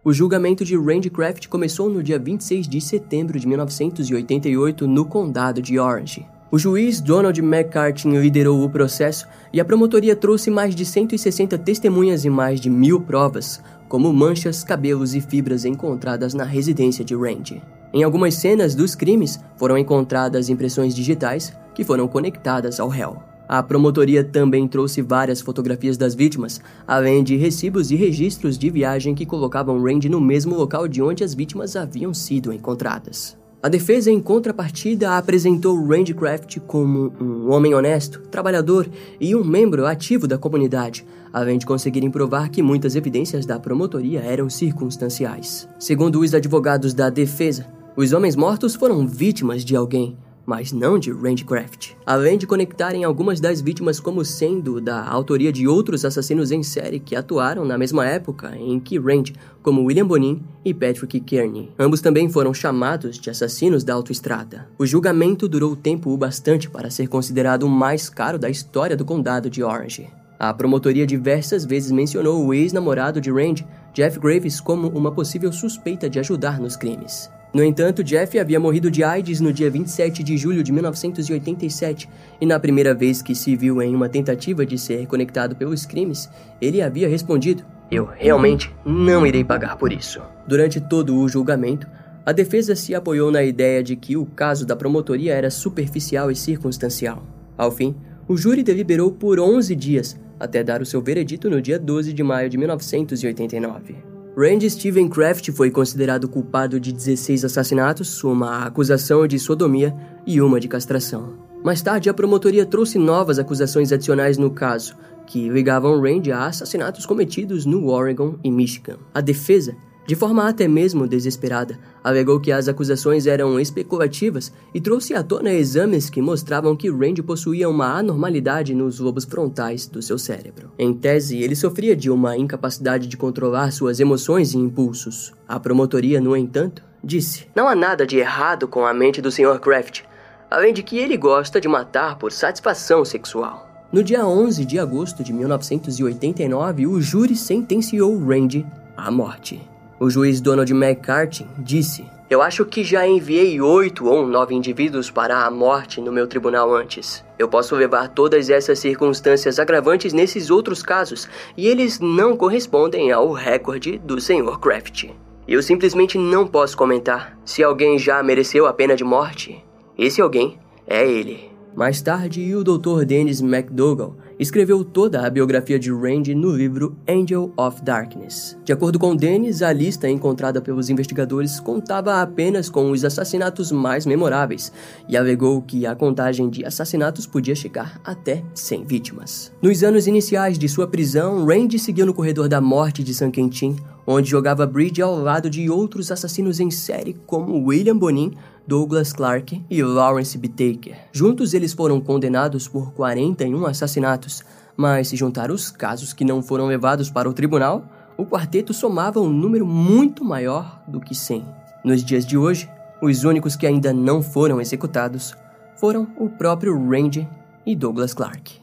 O 0.03 0.13
julgamento 0.13 0.63
de 0.63 0.77
Randy 0.77 1.09
Kraft 1.09 1.47
começou 1.47 1.89
no 1.89 2.03
dia 2.03 2.19
26 2.19 2.67
de 2.67 2.79
setembro 2.79 3.39
de 3.39 3.47
1988 3.47 4.87
no 4.87 5.03
condado 5.03 5.63
de 5.63 5.79
Orange. 5.79 6.23
O 6.51 6.59
juiz 6.59 7.01
Donald 7.01 7.41
McCarthy 7.41 8.07
liderou 8.07 8.63
o 8.63 8.69
processo 8.69 9.27
e 9.51 9.59
a 9.59 9.65
promotoria 9.65 10.15
trouxe 10.15 10.51
mais 10.51 10.75
de 10.75 10.85
160 10.85 11.57
testemunhas 11.57 12.23
e 12.23 12.29
mais 12.29 12.61
de 12.61 12.69
mil 12.69 13.01
provas, 13.01 13.59
como 13.89 14.13
manchas, 14.13 14.63
cabelos 14.63 15.15
e 15.15 15.21
fibras 15.21 15.65
encontradas 15.65 16.33
na 16.35 16.43
residência 16.43 17.03
de 17.03 17.15
Randy. 17.15 17.61
Em 17.91 18.03
algumas 18.03 18.35
cenas 18.35 18.75
dos 18.75 18.93
crimes 18.93 19.39
foram 19.57 19.77
encontradas 19.77 20.49
impressões 20.49 20.93
digitais 20.93 21.51
que 21.73 21.83
foram 21.83 22.07
conectadas 22.07 22.79
ao 22.79 22.89
réu. 22.89 23.17
A 23.47 23.61
promotoria 23.61 24.23
também 24.23 24.67
trouxe 24.67 25.01
várias 25.01 25.41
fotografias 25.41 25.97
das 25.97 26.15
vítimas, 26.15 26.61
além 26.87 27.23
de 27.23 27.35
recibos 27.35 27.91
e 27.91 27.95
registros 27.95 28.57
de 28.57 28.69
viagem 28.69 29.15
que 29.15 29.25
colocavam 29.25 29.81
Randy 29.81 30.09
no 30.09 30.21
mesmo 30.21 30.55
local 30.55 30.87
de 30.87 31.01
onde 31.01 31.23
as 31.23 31.33
vítimas 31.33 31.75
haviam 31.75 32.13
sido 32.13 32.53
encontradas. 32.53 33.37
A 33.65 33.67
defesa, 33.67 34.11
em 34.11 34.19
contrapartida, 34.19 35.17
apresentou 35.17 35.83
Randy 35.87 36.13
Kraft 36.13 36.59
como 36.67 37.11
um 37.19 37.51
homem 37.51 37.73
honesto, 37.73 38.21
trabalhador 38.29 38.87
e 39.19 39.35
um 39.35 39.43
membro 39.43 39.87
ativo 39.87 40.27
da 40.27 40.37
comunidade, 40.37 41.03
além 41.33 41.57
de 41.57 41.65
conseguirem 41.65 42.11
provar 42.11 42.49
que 42.49 42.61
muitas 42.61 42.95
evidências 42.95 43.43
da 43.43 43.59
promotoria 43.59 44.19
eram 44.19 44.51
circunstanciais. 44.51 45.67
Segundo 45.79 46.19
os 46.19 46.35
advogados 46.35 46.93
da 46.93 47.09
defesa, 47.09 47.65
os 47.97 48.13
homens 48.13 48.35
mortos 48.35 48.75
foram 48.75 49.07
vítimas 49.07 49.65
de 49.65 49.75
alguém, 49.75 50.15
mas 50.45 50.71
não 50.71 50.99
de 50.99 51.11
Randcraft. 51.11 51.93
Além 52.05 52.37
de 52.37 52.45
conectarem 52.45 53.03
algumas 53.03 53.39
das 53.39 53.61
vítimas 53.61 53.99
como 53.99 54.23
sendo 54.23 54.79
da 54.79 55.03
autoria 55.07 55.51
de 55.51 55.67
outros 55.67 56.05
assassinos 56.05 56.51
em 56.51 56.61
série 56.61 56.99
que 56.99 57.15
atuaram 57.15 57.65
na 57.65 57.77
mesma 57.77 58.05
época 58.05 58.55
em 58.55 58.79
que 58.79 58.99
Rand, 58.99 59.33
como 59.63 59.83
William 59.83 60.05
Bonin 60.05 60.41
e 60.63 60.73
Patrick 60.73 61.19
Kearney. 61.19 61.71
Ambos 61.79 62.01
também 62.01 62.29
foram 62.29 62.53
chamados 62.53 63.17
de 63.17 63.29
assassinos 63.29 63.83
da 63.83 63.93
autoestrada. 63.93 64.67
O 64.77 64.85
julgamento 64.85 65.47
durou 65.47 65.75
tempo 65.75 66.11
o 66.11 66.17
bastante 66.17 66.69
para 66.69 66.89
ser 66.89 67.07
considerado 67.07 67.63
o 67.63 67.69
mais 67.69 68.09
caro 68.09 68.37
da 68.37 68.49
história 68.49 68.95
do 68.95 69.05
condado 69.05 69.49
de 69.49 69.63
Orange. 69.63 70.07
A 70.37 70.53
promotoria 70.53 71.07
diversas 71.07 71.65
vezes 71.65 71.91
mencionou 71.91 72.45
o 72.45 72.53
ex-namorado 72.53 73.21
de 73.21 73.31
Rand, 73.31 73.65
Jeff 73.93 74.19
Graves, 74.19 74.59
como 74.59 74.89
uma 74.89 75.11
possível 75.11 75.51
suspeita 75.51 76.09
de 76.09 76.19
ajudar 76.19 76.59
nos 76.59 76.75
crimes. 76.75 77.29
No 77.55 77.63
entanto, 77.63 78.03
Jeff 78.03 78.37
havia 78.37 78.59
morrido 78.59 78.91
de 78.91 79.01
AIDS 79.01 79.39
no 79.39 79.53
dia 79.53 79.71
27 79.71 80.21
de 80.21 80.35
julho 80.35 80.61
de 80.61 80.73
1987 80.73 82.09
e, 82.41 82.45
na 82.45 82.59
primeira 82.59 82.93
vez 82.93 83.21
que 83.21 83.33
se 83.33 83.55
viu 83.55 83.81
em 83.81 83.95
uma 83.95 84.09
tentativa 84.09 84.65
de 84.65 84.77
ser 84.77 85.07
conectado 85.07 85.55
pelos 85.55 85.85
crimes, 85.85 86.29
ele 86.61 86.81
havia 86.81 87.07
respondido: 87.07 87.63
Eu 87.89 88.09
realmente 88.13 88.75
não 88.85 89.25
irei 89.25 89.41
pagar 89.41 89.77
por 89.77 89.93
isso. 89.93 90.21
Durante 90.45 90.81
todo 90.81 91.15
o 91.15 91.29
julgamento, 91.29 91.87
a 92.25 92.33
defesa 92.33 92.75
se 92.75 92.93
apoiou 92.93 93.31
na 93.31 93.41
ideia 93.41 93.81
de 93.81 93.95
que 93.95 94.17
o 94.17 94.25
caso 94.25 94.65
da 94.65 94.75
promotoria 94.75 95.33
era 95.33 95.49
superficial 95.49 96.29
e 96.29 96.35
circunstancial. 96.35 97.23
Ao 97.57 97.71
fim, 97.71 97.95
o 98.27 98.35
júri 98.35 98.63
deliberou 98.63 99.13
por 99.13 99.39
11 99.39 99.73
dias, 99.77 100.19
até 100.37 100.61
dar 100.61 100.81
o 100.81 100.85
seu 100.85 101.01
veredito 101.01 101.49
no 101.49 101.61
dia 101.61 101.79
12 101.79 102.11
de 102.11 102.21
maio 102.21 102.49
de 102.49 102.57
1989. 102.57 104.14
Randy 104.37 104.69
Steven 104.69 105.07
Kraft 105.07 105.49
foi 105.53 105.71
considerado 105.71 106.27
culpado 106.27 106.77
de 106.77 106.91
16 106.91 107.45
assassinatos, 107.45 108.21
uma 108.21 108.65
acusação 108.65 109.25
de 109.25 109.39
sodomia 109.39 109.95
e 110.27 110.41
uma 110.41 110.59
de 110.59 110.67
castração. 110.67 111.35
Mais 111.63 111.81
tarde, 111.81 112.09
a 112.09 112.13
promotoria 112.13 112.65
trouxe 112.65 112.99
novas 112.99 113.39
acusações 113.39 113.93
adicionais 113.93 114.37
no 114.37 114.51
caso, 114.51 114.97
que 115.25 115.47
ligavam 115.47 116.01
Randy 116.01 116.33
a 116.33 116.47
assassinatos 116.47 117.05
cometidos 117.05 117.65
no 117.65 117.87
Oregon 117.87 118.37
e 118.43 118.51
Michigan. 118.51 118.97
A 119.13 119.21
defesa 119.21 119.77
de 120.05 120.15
forma 120.15 120.47
até 120.47 120.67
mesmo 120.67 121.07
desesperada, 121.07 121.79
alegou 122.03 122.39
que 122.39 122.51
as 122.51 122.67
acusações 122.67 123.25
eram 123.25 123.59
especulativas 123.59 124.53
e 124.73 124.79
trouxe 124.79 125.15
à 125.15 125.23
tona 125.23 125.51
exames 125.51 126.09
que 126.09 126.21
mostravam 126.21 126.75
que 126.75 126.91
Randy 126.91 127.23
possuía 127.23 127.67
uma 127.67 127.97
anormalidade 127.97 128.75
nos 128.75 128.99
lobos 128.99 129.25
frontais 129.25 129.87
do 129.87 130.01
seu 130.01 130.19
cérebro. 130.19 130.71
Em 130.77 130.93
tese, 130.93 131.41
ele 131.41 131.55
sofria 131.55 131.95
de 131.95 132.11
uma 132.11 132.37
incapacidade 132.37 133.07
de 133.07 133.17
controlar 133.17 133.71
suas 133.71 133.99
emoções 133.99 134.53
e 134.53 134.57
impulsos. 134.57 135.33
A 135.47 135.59
promotoria, 135.59 136.21
no 136.21 136.37
entanto, 136.37 136.83
disse: 137.03 137.47
Não 137.55 137.67
há 137.67 137.73
nada 137.73 138.05
de 138.05 138.17
errado 138.17 138.67
com 138.67 138.85
a 138.85 138.93
mente 138.93 139.21
do 139.21 139.31
Sr. 139.31 139.59
Kraft, 139.59 140.03
além 140.51 140.73
de 140.73 140.83
que 140.83 140.97
ele 140.97 141.17
gosta 141.17 141.59
de 141.59 141.67
matar 141.67 142.19
por 142.19 142.31
satisfação 142.31 143.03
sexual. 143.03 143.65
No 143.91 144.03
dia 144.03 144.25
11 144.25 144.65
de 144.65 144.77
agosto 144.77 145.23
de 145.23 145.33
1989, 145.33 146.85
o 146.85 147.01
júri 147.01 147.35
sentenciou 147.35 148.17
Randy 148.19 148.65
à 148.97 149.09
morte. 149.09 149.74
O 150.05 150.09
juiz 150.11 150.39
Donald 150.39 150.71
McCarthy 150.71 151.47
disse: 151.57 152.05
Eu 152.29 152.39
acho 152.39 152.63
que 152.63 152.83
já 152.83 153.07
enviei 153.07 153.59
oito 153.59 154.05
ou 154.05 154.27
nove 154.27 154.53
indivíduos 154.53 155.09
para 155.09 155.43
a 155.43 155.49
morte 155.49 155.99
no 155.99 156.11
meu 156.11 156.27
tribunal 156.27 156.75
antes. 156.75 157.25
Eu 157.39 157.47
posso 157.47 157.75
levar 157.75 158.09
todas 158.09 158.51
essas 158.51 158.77
circunstâncias 158.77 159.57
agravantes 159.57 160.13
nesses 160.13 160.51
outros 160.51 160.83
casos 160.83 161.27
e 161.57 161.67
eles 161.67 161.99
não 161.99 162.37
correspondem 162.37 163.11
ao 163.11 163.31
recorde 163.31 163.97
do 163.97 164.21
Sr. 164.21 164.59
Kraft. 164.59 165.09
Eu 165.47 165.63
simplesmente 165.63 166.19
não 166.19 166.45
posso 166.45 166.77
comentar. 166.77 167.35
Se 167.43 167.63
alguém 167.63 167.97
já 167.97 168.21
mereceu 168.21 168.67
a 168.67 168.73
pena 168.73 168.95
de 168.95 169.03
morte, 169.03 169.65
esse 169.97 170.21
alguém 170.21 170.59
é 170.85 171.03
ele. 171.03 171.49
Mais 171.73 171.99
tarde, 171.99 172.55
o 172.55 172.63
Dr. 172.63 173.05
Dennis 173.05 173.41
McDougall 173.41 174.17
escreveu 174.39 174.83
toda 174.83 175.25
a 175.25 175.29
biografia 175.29 175.79
de 175.79 175.91
Randy 175.91 176.35
no 176.35 176.51
livro 176.51 176.95
Angel 177.07 177.51
of 177.57 177.81
Darkness. 177.81 178.57
De 178.63 178.73
acordo 178.73 178.99
com 178.99 179.15
Dennis, 179.15 179.61
a 179.61 179.71
lista 179.71 180.09
encontrada 180.09 180.61
pelos 180.61 180.89
investigadores 180.89 181.59
contava 181.59 182.21
apenas 182.21 182.69
com 182.69 182.91
os 182.91 183.05
assassinatos 183.05 183.71
mais 183.71 184.05
memoráveis 184.05 184.71
e 185.07 185.15
alegou 185.15 185.61
que 185.61 185.85
a 185.85 185.95
contagem 185.95 186.49
de 186.49 186.65
assassinatos 186.65 187.25
podia 187.25 187.55
chegar 187.55 187.99
até 188.03 188.43
100 188.53 188.85
vítimas. 188.85 189.51
Nos 189.61 189.83
anos 189.83 190.07
iniciais 190.07 190.57
de 190.57 190.67
sua 190.67 190.87
prisão, 190.87 191.45
Randy 191.45 191.79
seguiu 191.79 192.05
no 192.05 192.13
corredor 192.13 192.47
da 192.47 192.59
morte 192.59 193.03
de 193.03 193.13
San 193.13 193.31
Quentin, 193.31 193.75
onde 194.05 194.29
jogava 194.29 194.67
bridge 194.67 195.01
ao 195.01 195.17
lado 195.17 195.49
de 195.49 195.69
outros 195.69 196.11
assassinos 196.11 196.59
em 196.59 196.69
série 196.69 197.15
como 197.25 197.65
William 197.65 197.97
Bonin, 197.97 198.33
Douglas 198.67 199.13
Clark 199.13 199.63
e 199.69 199.83
Lawrence 199.83 200.37
B. 200.37 200.47
Taker. 200.47 200.97
Juntos 201.11 201.53
eles 201.53 201.73
foram 201.73 202.01
condenados 202.01 202.67
por 202.67 202.91
41 202.93 203.65
assassinatos, 203.65 204.43
mas 204.75 205.09
se 205.09 205.15
juntar 205.15 205.51
os 205.51 205.69
casos 205.69 206.13
que 206.13 206.25
não 206.25 206.41
foram 206.41 206.65
levados 206.65 207.09
para 207.09 207.29
o 207.29 207.33
tribunal, 207.33 207.85
o 208.17 208.25
quarteto 208.25 208.73
somava 208.73 209.19
um 209.19 209.29
número 209.29 209.65
muito 209.65 210.23
maior 210.23 210.81
do 210.87 210.99
que 210.99 211.13
100. 211.13 211.45
Nos 211.83 212.03
dias 212.03 212.25
de 212.25 212.37
hoje, 212.37 212.69
os 213.01 213.23
únicos 213.23 213.55
que 213.55 213.67
ainda 213.67 213.93
não 213.93 214.23
foram 214.23 214.59
executados 214.59 215.35
foram 215.77 216.07
o 216.17 216.29
próprio 216.29 216.73
Randy 216.89 217.27
e 217.65 217.75
Douglas 217.75 218.13
Clark. 218.13 218.59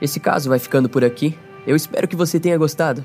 Esse 0.00 0.18
caso 0.18 0.48
vai 0.48 0.58
ficando 0.58 0.88
por 0.88 1.04
aqui. 1.04 1.38
Eu 1.66 1.76
espero 1.76 2.08
que 2.08 2.16
você 2.16 2.40
tenha 2.40 2.58
gostado. 2.58 3.04